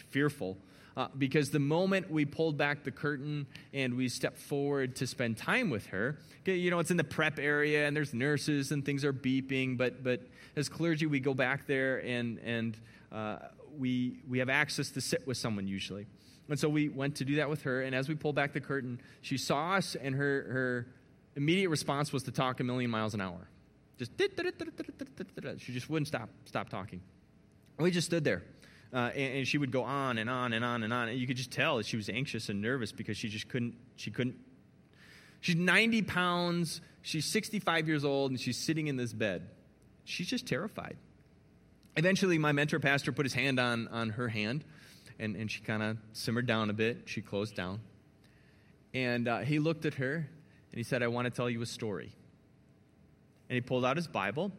fearful. 0.10 0.58
Uh, 0.98 1.08
because 1.18 1.50
the 1.52 1.60
moment 1.60 2.12
we 2.12 2.26
pulled 2.26 2.58
back 2.58 2.84
the 2.84 2.92
curtain 2.92 3.48
and 3.74 3.96
we 3.96 4.10
stepped 4.10 4.38
forward 4.38 4.96
to 4.96 5.08
spend 5.08 5.38
time 5.38 5.70
with 5.70 5.86
her, 5.88 6.18
you 6.46 6.70
know, 6.70 6.80
it's 6.80 6.92
in 6.92 6.98
the 6.98 7.04
prep 7.04 7.40
area 7.40 7.88
and 7.88 7.96
there's 7.96 8.14
nurses 8.14 8.72
and 8.72 8.86
things 8.86 9.06
are 9.06 9.14
beeping, 9.14 9.78
but, 9.78 10.04
but 10.04 10.22
as 10.58 10.68
clergy, 10.68 11.06
we 11.06 11.20
go 11.20 11.34
back 11.34 11.66
there 11.66 12.00
and, 12.06 12.40
and 12.40 12.78
uh, 13.12 13.38
we, 13.78 14.18
we 14.30 14.40
have 14.40 14.50
access 14.50 14.90
to 14.92 15.00
sit 15.00 15.26
with 15.26 15.38
someone 15.38 15.68
usually. 15.68 16.08
And 16.50 16.60
so 16.60 16.68
we 16.68 16.90
went 16.90 17.16
to 17.16 17.26
do 17.26 17.36
that 17.36 17.50
with 17.50 17.62
her. 17.62 17.82
And 17.82 17.96
as 17.96 18.10
we 18.10 18.16
pulled 18.16 18.36
back 18.36 18.52
the 18.52 18.60
curtain, 18.60 19.00
she 19.22 19.38
saw 19.38 19.76
us, 19.76 19.96
and 19.96 20.14
her, 20.16 20.44
her 20.50 20.88
immediate 21.36 21.70
response 21.70 22.12
was 22.12 22.24
to 22.24 22.32
talk 22.32 22.60
a 22.60 22.64
million 22.64 22.92
miles 22.92 23.14
an 23.14 23.22
hour. 23.22 23.48
Just 23.98 24.12
she 25.60 25.74
just 25.74 25.90
wouldn't 25.90 26.08
stop 26.08 26.30
stop 26.46 26.70
talking. 26.70 27.02
We 27.78 27.92
just 27.92 28.08
stood 28.08 28.24
there. 28.24 28.44
Uh, 28.94 29.10
and, 29.16 29.38
and, 29.38 29.48
she 29.48 29.58
would 29.58 29.72
go 29.72 29.84
on 29.84 30.18
and 30.18 30.30
on 30.30 30.52
and 30.52 30.66
on 30.66 30.84
and 30.84 30.92
on. 30.92 31.08
And 31.08 31.18
you 31.18 31.26
could 31.26 31.38
just 31.38 31.52
tell 31.52 31.78
that 31.78 31.86
she 31.86 31.96
was 31.96 32.10
anxious 32.10 32.50
and 32.50 32.62
nervous 32.62 32.92
because 32.92 33.16
she 33.16 33.30
just 33.30 33.48
couldn't, 33.48 33.76
she 33.96 34.12
couldn't. 34.12 34.36
She's 35.40 35.56
90 35.56 36.02
pounds, 36.02 36.82
she's 37.02 37.26
65 37.26 37.88
years 37.88 38.04
old, 38.04 38.32
and 38.32 38.40
she's 38.40 38.58
sitting 38.58 38.88
in 38.88 38.98
this 38.98 39.14
bed. 39.14 39.48
She's 40.04 40.28
just 40.28 40.46
terrified. 40.46 40.98
Eventually, 41.96 42.38
my 42.38 42.52
mentor 42.52 42.80
pastor 42.80 43.14
put 43.14 43.26
his 43.26 43.34
hand 43.34 43.62
on, 43.62 43.88
on 43.88 44.10
her 44.10 44.28
hand 44.28 44.66
and, 45.22 45.36
and 45.36 45.50
she 45.50 45.62
kind 45.62 45.84
of 45.84 45.98
simmered 46.14 46.48
down 46.48 46.70
a 46.70 46.74
bit. 46.74 47.04
She 47.06 47.22
closed 47.22 47.56
down. 47.56 47.80
And 48.94 49.28
uh, 49.28 49.40
he 49.40 49.60
looked 49.60 49.86
at 49.86 49.94
her 49.94 50.16
and 50.16 50.78
he 50.78 50.84
said, 50.84 51.04
I 51.04 51.08
want 51.08 51.26
to 51.26 51.32
tell 51.32 51.50
you 51.50 51.62
a 51.62 51.66
story. 51.66 52.12
And 53.48 53.56
he 53.56 53.62
pulled 53.62 53.86
out 53.86 53.96
his 53.96 54.08
Bible 54.08 54.52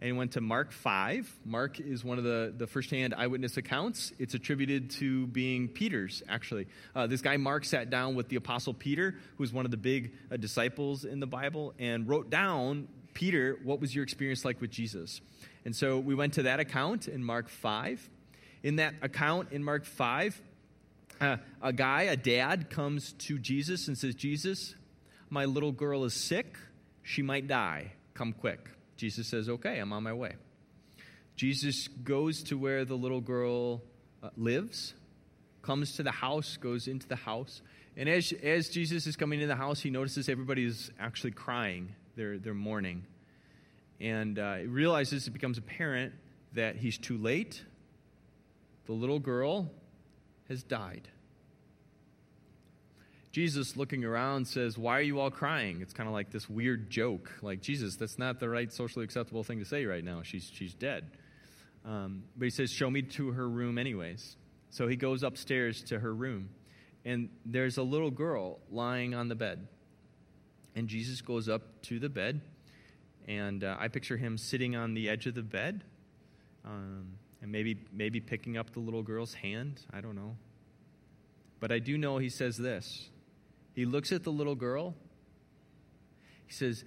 and 0.00 0.16
went 0.16 0.32
to 0.32 0.40
Mark 0.40 0.72
5. 0.72 1.30
Mark 1.44 1.78
is 1.78 2.02
one 2.04 2.18
of 2.18 2.24
the, 2.24 2.54
the 2.56 2.66
firsthand 2.66 3.14
eyewitness 3.14 3.56
accounts. 3.56 4.12
It's 4.18 4.34
attributed 4.34 4.90
to 4.92 5.26
being 5.26 5.68
Peter's, 5.68 6.22
actually. 6.28 6.66
Uh, 6.94 7.06
this 7.06 7.20
guy, 7.20 7.36
Mark, 7.36 7.64
sat 7.64 7.90
down 7.90 8.14
with 8.14 8.28
the 8.28 8.36
Apostle 8.36 8.72
Peter, 8.72 9.10
who 9.10 9.42
was 9.42 9.52
one 9.52 9.64
of 9.64 9.70
the 9.70 9.76
big 9.76 10.12
uh, 10.30 10.36
disciples 10.36 11.04
in 11.04 11.20
the 11.20 11.26
Bible, 11.26 11.74
and 11.78 12.08
wrote 12.08 12.30
down, 12.30 12.88
Peter, 13.12 13.58
what 13.62 13.80
was 13.80 13.94
your 13.94 14.02
experience 14.02 14.44
like 14.44 14.60
with 14.60 14.70
Jesus? 14.70 15.20
And 15.64 15.76
so 15.76 15.98
we 15.98 16.14
went 16.14 16.34
to 16.34 16.44
that 16.44 16.60
account 16.60 17.06
in 17.06 17.22
Mark 17.22 17.48
5. 17.48 18.08
In 18.62 18.76
that 18.76 18.94
account 19.02 19.52
in 19.52 19.62
Mark 19.62 19.84
5, 19.84 20.40
uh, 21.20 21.36
a 21.60 21.72
guy, 21.72 22.02
a 22.02 22.16
dad, 22.16 22.70
comes 22.70 23.12
to 23.12 23.38
Jesus 23.38 23.88
and 23.88 23.98
says, 23.98 24.14
Jesus, 24.14 24.74
my 25.28 25.44
little 25.44 25.72
girl 25.72 26.04
is 26.04 26.14
sick. 26.14 26.56
She 27.02 27.20
might 27.20 27.46
die. 27.46 27.92
Come 28.14 28.32
quick. 28.32 28.70
Jesus 29.00 29.26
says, 29.26 29.48
Okay, 29.48 29.78
I'm 29.78 29.94
on 29.94 30.02
my 30.02 30.12
way. 30.12 30.34
Jesus 31.34 31.88
goes 31.88 32.42
to 32.44 32.58
where 32.58 32.84
the 32.84 32.94
little 32.94 33.22
girl 33.22 33.82
uh, 34.22 34.28
lives, 34.36 34.92
comes 35.62 35.96
to 35.96 36.02
the 36.02 36.10
house, 36.10 36.58
goes 36.58 36.86
into 36.86 37.08
the 37.08 37.16
house. 37.16 37.62
And 37.96 38.10
as, 38.10 38.32
as 38.42 38.68
Jesus 38.68 39.06
is 39.06 39.16
coming 39.16 39.40
into 39.40 39.48
the 39.48 39.56
house, 39.56 39.80
he 39.80 39.88
notices 39.88 40.28
everybody 40.28 40.64
is 40.66 40.90
actually 41.00 41.30
crying. 41.30 41.94
They're, 42.14 42.38
they're 42.38 42.52
mourning. 42.52 43.06
And 44.00 44.38
uh, 44.38 44.56
he 44.56 44.66
realizes, 44.66 45.26
it 45.26 45.30
becomes 45.30 45.56
apparent 45.56 46.12
that 46.52 46.76
he's 46.76 46.98
too 46.98 47.16
late 47.16 47.62
the 48.84 48.92
little 48.92 49.18
girl 49.18 49.70
has 50.48 50.62
died. 50.62 51.08
Jesus, 53.32 53.76
looking 53.76 54.04
around, 54.04 54.46
says, 54.46 54.76
Why 54.76 54.98
are 54.98 55.02
you 55.02 55.20
all 55.20 55.30
crying? 55.30 55.80
It's 55.82 55.92
kind 55.92 56.08
of 56.08 56.12
like 56.12 56.30
this 56.30 56.48
weird 56.48 56.90
joke. 56.90 57.30
Like, 57.42 57.60
Jesus, 57.60 57.96
that's 57.96 58.18
not 58.18 58.40
the 58.40 58.48
right 58.48 58.72
socially 58.72 59.04
acceptable 59.04 59.44
thing 59.44 59.60
to 59.60 59.64
say 59.64 59.84
right 59.84 60.02
now. 60.02 60.22
She's, 60.22 60.50
she's 60.52 60.74
dead. 60.74 61.10
Um, 61.84 62.24
but 62.36 62.44
he 62.44 62.50
says, 62.50 62.70
Show 62.70 62.90
me 62.90 63.02
to 63.02 63.30
her 63.32 63.48
room, 63.48 63.78
anyways. 63.78 64.36
So 64.70 64.88
he 64.88 64.96
goes 64.96 65.22
upstairs 65.22 65.82
to 65.84 65.98
her 65.98 66.14
room, 66.14 66.50
and 67.04 67.28
there's 67.44 67.78
a 67.78 67.82
little 67.82 68.10
girl 68.10 68.58
lying 68.70 69.14
on 69.14 69.28
the 69.28 69.34
bed. 69.34 69.66
And 70.76 70.88
Jesus 70.88 71.20
goes 71.20 71.48
up 71.48 71.82
to 71.82 71.98
the 71.98 72.08
bed, 72.08 72.40
and 73.26 73.64
uh, 73.64 73.76
I 73.78 73.88
picture 73.88 74.16
him 74.16 74.38
sitting 74.38 74.76
on 74.76 74.94
the 74.94 75.08
edge 75.08 75.26
of 75.26 75.34
the 75.34 75.42
bed. 75.42 75.82
Um, 76.64 77.18
and 77.42 77.50
maybe 77.50 77.78
maybe 77.92 78.20
picking 78.20 78.56
up 78.56 78.70
the 78.72 78.80
little 78.80 79.02
girl's 79.02 79.34
hand 79.34 79.80
i 79.92 80.00
don't 80.00 80.14
know 80.14 80.36
but 81.58 81.72
i 81.72 81.78
do 81.78 81.96
know 81.96 82.18
he 82.18 82.28
says 82.28 82.56
this 82.56 83.08
he 83.74 83.84
looks 83.84 84.12
at 84.12 84.24
the 84.24 84.32
little 84.32 84.54
girl 84.54 84.94
he 86.46 86.52
says 86.52 86.84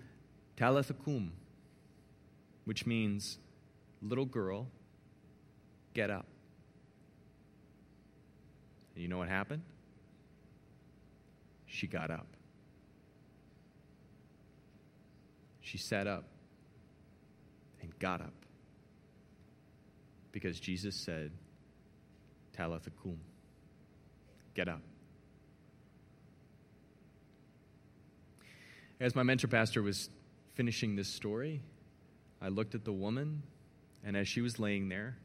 talitha 0.57 0.93
kum 0.93 1.31
which 2.65 2.85
means 2.85 3.37
little 4.01 4.25
girl 4.25 4.67
get 5.93 6.09
up 6.09 6.25
and 8.95 9.01
you 9.01 9.07
know 9.07 9.17
what 9.17 9.29
happened 9.29 9.61
she 11.73 11.87
got 11.87 12.11
up. 12.11 12.27
She 15.59 15.79
sat 15.79 16.05
up 16.05 16.25
and 17.81 17.97
got 17.97 18.21
up 18.21 18.33
because 20.31 20.59
Jesus 20.59 20.95
said, 20.95 21.31
Talitha 22.55 22.91
cum, 23.01 23.17
get 24.53 24.67
up. 24.67 24.81
As 29.03 29.15
my 29.15 29.23
mentor 29.23 29.49
pastor 29.49 29.81
was 29.81 30.09
finishing 30.53 30.95
this 30.95 31.09
story, 31.09 31.61
I 32.41 32.47
looked 32.47 32.73
at 32.73 32.85
the 32.85 32.93
woman, 32.93 33.43
and 34.01 34.15
as 34.15 34.29
she 34.29 34.39
was 34.39 34.59
laying 34.59 34.87
there, 34.87 35.17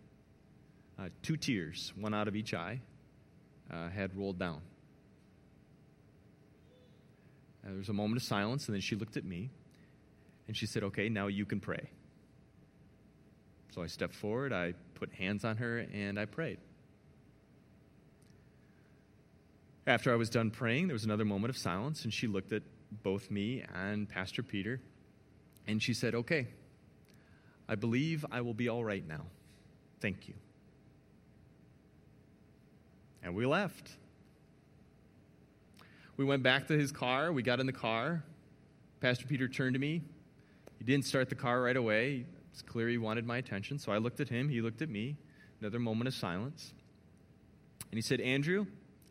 uh, 0.99 1.11
two 1.23 1.37
tears, 1.37 1.93
one 1.95 2.13
out 2.13 2.27
of 2.27 2.35
each 2.35 2.55
eye, 2.55 2.81
uh, 3.73 3.89
had 3.89 4.17
rolled 4.17 4.37
down. 4.37 4.63
Uh, 7.65 7.69
there 7.69 7.79
was 7.79 7.89
a 7.89 7.93
moment 7.93 8.21
of 8.21 8.25
silence, 8.25 8.67
and 8.67 8.75
then 8.75 8.81
she 8.81 8.97
looked 8.97 9.17
at 9.17 9.25
me 9.25 9.49
and 10.49 10.57
she 10.57 10.67
said, 10.67 10.83
Okay, 10.83 11.09
now 11.09 11.29
you 11.29 11.47
can 11.47 11.61
pray. 11.61 11.89
So 13.73 13.81
I 13.81 13.87
stepped 13.87 14.17
forward, 14.17 14.53
I 14.53 14.75
put 14.97 15.13
hands 15.13 15.45
on 15.45 15.57
her, 15.59 15.87
and 15.95 16.19
I 16.19 16.25
prayed. 16.25 16.59
After 19.87 20.13
I 20.13 20.17
was 20.17 20.31
done 20.31 20.51
praying, 20.51 20.89
there 20.89 20.95
was 20.95 21.05
another 21.05 21.25
moment 21.25 21.51
of 21.51 21.57
silence, 21.57 22.03
and 22.03 22.13
she 22.13 22.27
looked 22.27 22.53
at 22.53 22.65
both 23.03 23.31
me 23.31 23.65
and 23.75 24.09
Pastor 24.09 24.43
Peter, 24.43 24.81
and 25.67 25.83
she 25.83 25.95
said, 25.95 26.15
Okay, 26.15 26.47
I 27.69 27.75
believe 27.75 28.25
I 28.31 28.41
will 28.41 28.55
be 28.55 28.69
all 28.69 28.85
right 28.85 29.07
now. 29.07 29.27
Thank 30.01 30.29
you. 30.29 30.35
And 33.23 33.35
we 33.35 33.47
left. 33.47 33.91
We 36.17 36.25
went 36.25 36.43
back 36.43 36.67
to 36.69 36.79
his 36.79 36.91
car. 36.91 37.33
We 37.33 37.43
got 37.43 37.61
in 37.61 37.67
the 37.67 37.73
car. 37.73 38.25
Pastor 39.01 39.27
Peter 39.27 39.49
turned 39.49 39.75
to 39.75 39.79
me. 39.79 40.03
He 40.79 40.85
didn't 40.85 41.05
start 41.05 41.29
the 41.29 41.35
car 41.35 41.61
right 41.63 41.77
away. 41.77 42.25
It's 42.51 42.63
clear 42.63 42.89
he 42.89 42.99
wanted 42.99 43.27
my 43.27 43.39
attention. 43.39 43.79
So 43.79 43.93
I 43.93 43.99
looked 43.99 44.21
at 44.21 44.29
him. 44.29 44.49
He 44.49 44.61
looked 44.61 44.83
at 44.83 44.89
me. 44.89 45.17
Another 45.61 45.79
moment 45.79 46.09
of 46.09 46.15
silence. 46.15 46.73
And 47.91 47.97
he 47.99 48.03
said, 48.03 48.21
Andrew, 48.21 48.67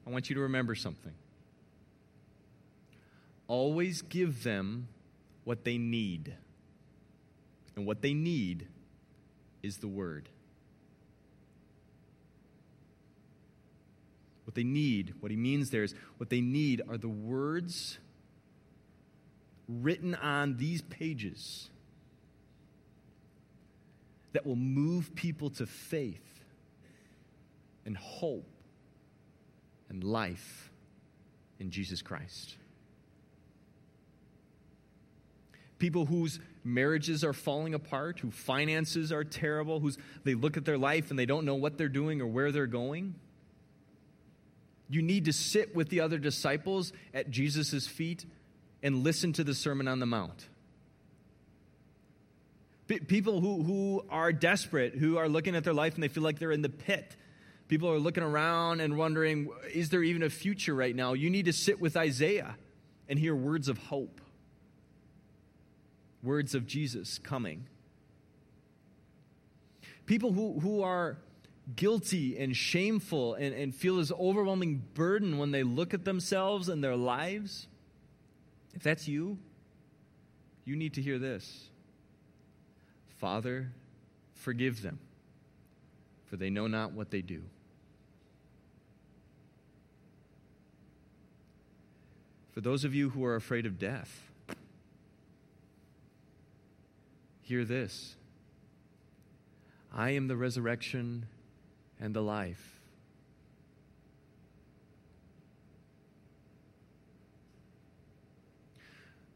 I 0.06 0.10
want 0.10 0.30
you 0.30 0.36
to 0.36 0.42
remember 0.42 0.76
something. 0.76 1.14
Always 3.48 4.02
give 4.02 4.44
them 4.44 4.88
what 5.44 5.64
they 5.64 5.78
need. 5.78 6.34
And 7.76 7.86
what 7.86 8.02
they 8.02 8.14
need 8.14 8.68
is 9.64 9.78
the 9.78 9.88
word. 9.88 10.30
What 14.46 14.56
they 14.56 14.64
need, 14.64 15.14
what 15.20 15.30
he 15.30 15.38
means 15.38 15.70
there 15.70 15.84
is, 15.84 15.94
what 16.18 16.30
they 16.30 16.42
need 16.42 16.82
are 16.90 16.98
the 16.98 17.10
words 17.10 18.00
written 19.68 20.16
on 20.16 20.58
these 20.58 20.82
pages 20.82 21.70
that 24.34 24.46
will 24.46 24.56
move 24.56 25.14
people 25.16 25.50
to 25.50 25.66
faith 25.66 26.44
and 27.86 27.98
hope 27.98 28.48
and 29.90 30.04
life 30.04 30.72
in 31.60 31.72
Jesus 31.72 32.02
Christ. 32.02 32.56
People 35.80 36.06
whose 36.06 36.40
marriages 36.64 37.24
are 37.24 37.34
falling 37.34 37.74
apart, 37.74 38.20
whose 38.20 38.34
finances 38.34 39.12
are 39.12 39.24
terrible, 39.24 39.80
whose 39.80 39.98
they 40.24 40.34
look 40.34 40.58
at 40.58 40.66
their 40.66 40.78
life 40.78 41.10
and 41.10 41.20
they 41.20 41.26
don't 41.26 41.46
know 41.46 41.56
what 41.56 41.78
they're 41.78 41.88
doing 41.88 42.22
or 42.22 42.28
where 42.28 42.52
they're 42.52 42.68
going. 42.68 43.16
You 44.90 45.02
need 45.02 45.26
to 45.26 45.34
sit 45.34 45.76
with 45.76 45.90
the 45.90 46.00
other 46.00 46.18
disciples 46.18 46.94
at 47.14 47.30
Jesus' 47.30 47.88
feet 47.88 48.26
and 48.82 49.04
listen 49.04 49.34
to 49.34 49.44
the 49.44 49.54
Sermon 49.54 49.88
on 49.88 50.00
the 50.00 50.06
Mount. 50.06 50.48
P- 52.88 53.00
people 53.00 53.42
who, 53.42 53.64
who 53.64 54.06
are 54.10 54.32
desperate, 54.32 54.96
who 54.96 55.18
are 55.18 55.28
looking 55.28 55.56
at 55.56 55.64
their 55.64 55.74
life 55.74 55.96
and 55.96 56.04
they 56.04 56.08
feel 56.08 56.24
like 56.24 56.40
they're 56.40 56.52
in 56.52 56.62
the 56.62 56.70
pit. 56.70 57.16
People 57.68 57.90
are 57.90 58.00
looking 58.00 58.24
around 58.24 58.80
and 58.80 58.98
wondering, 58.98 59.50
is 59.74 59.90
there 59.90 60.04
even 60.04 60.24
a 60.24 60.30
future 60.30 60.74
right 60.74 60.96
now? 60.96 61.14
You 61.14 61.30
need 61.30 61.46
to 61.46 61.54
sit 61.54 61.82
with 61.82 61.98
Isaiah 61.98 62.56
and 63.10 63.20
hear 63.20 63.36
words 63.36 63.68
of 63.68 63.78
hope, 63.78 64.22
words 66.24 66.56
of 66.56 66.66
Jesus 66.66 67.20
coming. 67.20 67.68
People 70.06 70.34
who, 70.34 70.60
who 70.60 70.82
are 70.82 71.18
guilty 71.76 72.38
and 72.38 72.56
shameful 72.56 73.36
and, 73.36 73.54
and 73.54 73.76
feel 73.76 73.98
this 73.98 74.12
overwhelming 74.12 74.84
burden 74.94 75.38
when 75.38 75.52
they 75.52 75.64
look 75.64 75.94
at 75.94 76.06
themselves 76.06 76.70
and 76.70 76.84
their 76.84 76.96
lives, 76.96 77.68
if 78.74 78.84
that's 78.84 79.08
you, 79.08 79.38
you 80.66 80.76
need 80.76 80.94
to 80.94 81.02
hear 81.02 81.20
this 81.20 81.70
Father, 83.18 83.72
forgive 84.34 84.82
them, 84.82 85.00
for 86.26 86.38
they 86.38 86.50
know 86.50 86.68
not 86.68 86.94
what 86.94 87.10
they 87.10 87.22
do. 87.22 87.42
For 92.52 92.62
those 92.62 92.84
of 92.84 92.96
you 92.96 93.10
who 93.10 93.24
are 93.24 93.36
afraid 93.36 93.66
of 93.66 93.78
death, 93.78 94.32
hear 97.48 97.64
this 97.64 98.18
I 99.94 100.12
am 100.12 100.28
the 100.28 100.36
resurrection 100.36 101.28
and 101.98 102.14
the 102.14 102.22
life. 102.22 102.82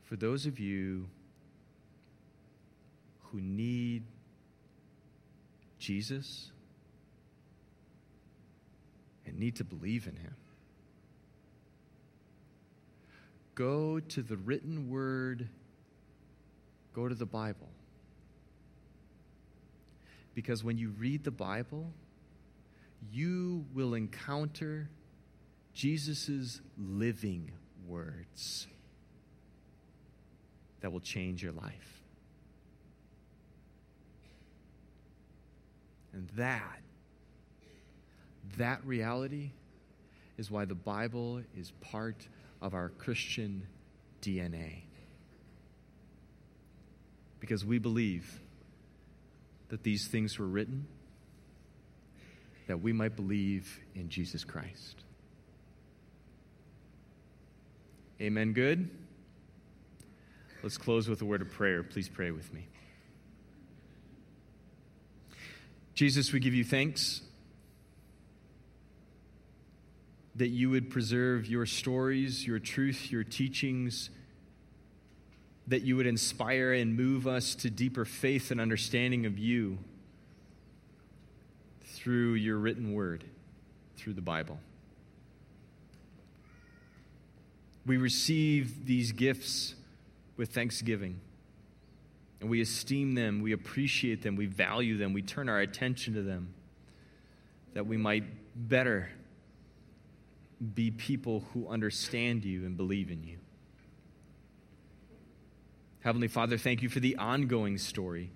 For 0.04 0.18
those 0.18 0.46
of 0.46 0.60
you 0.60 1.08
who 3.32 3.40
need 3.40 4.04
Jesus 5.80 6.52
and 9.26 9.40
need 9.40 9.56
to 9.56 9.64
believe 9.64 10.06
in 10.06 10.18
him, 10.18 10.36
go 13.56 14.02
to 14.02 14.22
the 14.22 14.36
written 14.36 14.90
word, 14.90 15.48
go 16.94 17.08
to 17.08 17.16
the 17.16 17.26
Bible. 17.26 17.70
Because 20.34 20.64
when 20.64 20.78
you 20.78 20.90
read 20.98 21.24
the 21.24 21.32
Bible, 21.32 21.92
you 23.12 23.66
will 23.74 23.94
encounter 23.94 24.90
Jesus' 25.74 26.62
living 26.78 27.52
words 27.88 28.68
that 30.82 30.92
will 30.92 31.00
change 31.00 31.44
your 31.44 31.52
life. 31.52 32.02
And 36.14 36.28
that, 36.36 36.80
that 38.58 38.86
reality 38.86 39.52
is 40.38 40.52
why 40.52 40.66
the 40.66 40.76
Bible 40.76 41.42
is 41.58 41.72
part 41.82 42.28
of 42.62 42.74
our 42.74 42.90
Christian 42.90 43.66
DNA. 44.22 44.82
Because 47.40 47.66
we 47.66 47.80
believe 47.80 48.40
that 49.72 49.84
these 49.84 50.08
things 50.08 50.38
were 50.38 50.46
written 50.46 50.86
that 52.68 52.82
we 52.82 52.94
might 52.94 53.16
believe 53.16 53.80
in 53.96 54.10
Jesus 54.10 54.44
Christ. 54.44 55.04
Amen. 58.22 58.54
Good? 58.54 58.90
Let's 60.62 60.78
close 60.78 61.10
with 61.10 61.22
a 61.22 61.26
word 61.26 61.42
of 61.42 61.50
prayer. 61.52 61.84
Please 61.84 62.08
pray 62.08 62.32
with 62.32 62.54
me. 62.54 62.68
Jesus, 65.96 66.32
we 66.32 66.40
give 66.40 66.54
you 66.54 66.64
thanks 66.64 67.22
that 70.36 70.50
you 70.50 70.70
would 70.70 70.90
preserve 70.90 71.48
your 71.48 71.66
stories, 71.66 72.46
your 72.46 72.60
truth, 72.60 73.12
your 73.12 73.24
teachings, 73.24 74.10
that 75.72 75.84
you 75.84 75.96
would 75.96 76.06
inspire 76.06 76.74
and 76.74 76.98
move 76.98 77.26
us 77.26 77.56
to 77.56 77.70
deeper 77.70 78.04
faith 78.04 78.52
and 78.52 78.60
understanding 78.60 79.26
of 79.26 79.40
you 79.40 79.78
through 81.86 82.34
your 82.34 82.58
written 82.58 82.94
word, 82.94 83.24
through 83.96 84.12
the 84.12 84.22
Bible. 84.22 84.60
We 87.86 87.96
receive 87.96 88.86
these 88.86 89.14
gifts 89.14 89.76
with 90.36 90.50
thanksgiving. 90.50 91.22
And 92.42 92.50
we 92.50 92.60
esteem 92.60 93.16
them, 93.16 93.42
we 93.42 93.54
appreciate 93.54 94.24
them, 94.24 94.36
we 94.36 94.48
value 94.48 94.98
them, 94.98 95.14
we 95.14 95.22
turn 95.22 95.48
our 95.48 95.60
attention 95.60 96.16
to 96.16 96.22
them, 96.22 96.54
that 97.76 97.86
we 97.86 97.96
might 97.96 98.26
better 98.56 99.10
be 100.76 100.92
people 100.92 101.46
who 101.54 101.70
understand 101.70 102.44
you 102.44 102.66
and 102.66 102.76
believe 102.76 103.10
in 103.10 103.24
you. 103.24 103.38
Heavenly 106.02 106.28
Father, 106.28 106.58
thank 106.58 106.82
you 106.82 106.90
for 106.90 107.00
the 107.00 107.18
ongoing 107.18 107.78
story 107.78 108.32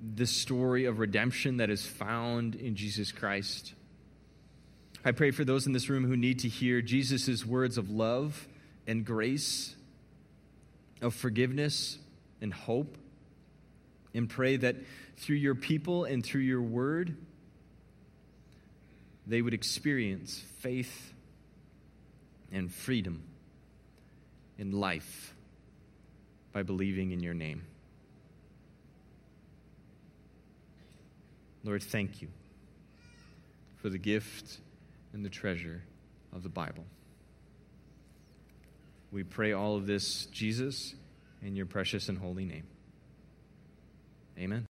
the 0.00 0.26
story 0.26 0.84
of 0.84 0.98
redemption 0.98 1.56
that 1.58 1.70
is 1.70 1.84
found 1.84 2.54
in 2.54 2.76
Jesus 2.76 3.12
Christ. 3.12 3.74
I 5.04 5.12
pray 5.12 5.30
for 5.30 5.44
those 5.44 5.66
in 5.66 5.72
this 5.72 5.88
room 5.88 6.04
who 6.04 6.16
need 6.16 6.40
to 6.40 6.48
hear 6.48 6.80
Jesus' 6.80 7.44
words 7.44 7.78
of 7.78 7.90
love 7.90 8.46
and 8.86 9.04
grace, 9.04 9.74
of 11.00 11.14
forgiveness 11.14 11.98
and 12.40 12.52
hope, 12.52 12.96
and 14.14 14.28
pray 14.28 14.56
that 14.56 14.76
through 15.16 15.36
your 15.36 15.54
people 15.54 16.04
and 16.04 16.24
through 16.24 16.42
your 16.42 16.62
word, 16.62 17.16
they 19.26 19.42
would 19.42 19.54
experience 19.54 20.42
faith 20.58 21.12
and 22.52 22.72
freedom 22.72 23.22
and 24.58 24.74
life 24.74 25.34
by 26.58 26.64
believing 26.64 27.12
in 27.12 27.20
your 27.20 27.34
name. 27.34 27.62
Lord, 31.62 31.84
thank 31.84 32.20
you 32.20 32.26
for 33.76 33.88
the 33.88 33.98
gift 33.98 34.58
and 35.12 35.24
the 35.24 35.28
treasure 35.28 35.84
of 36.32 36.42
the 36.42 36.48
Bible. 36.48 36.84
We 39.12 39.22
pray 39.22 39.52
all 39.52 39.76
of 39.76 39.86
this, 39.86 40.26
Jesus, 40.32 40.96
in 41.42 41.54
your 41.54 41.66
precious 41.66 42.08
and 42.08 42.18
holy 42.18 42.44
name. 42.44 42.66
Amen. 44.36 44.66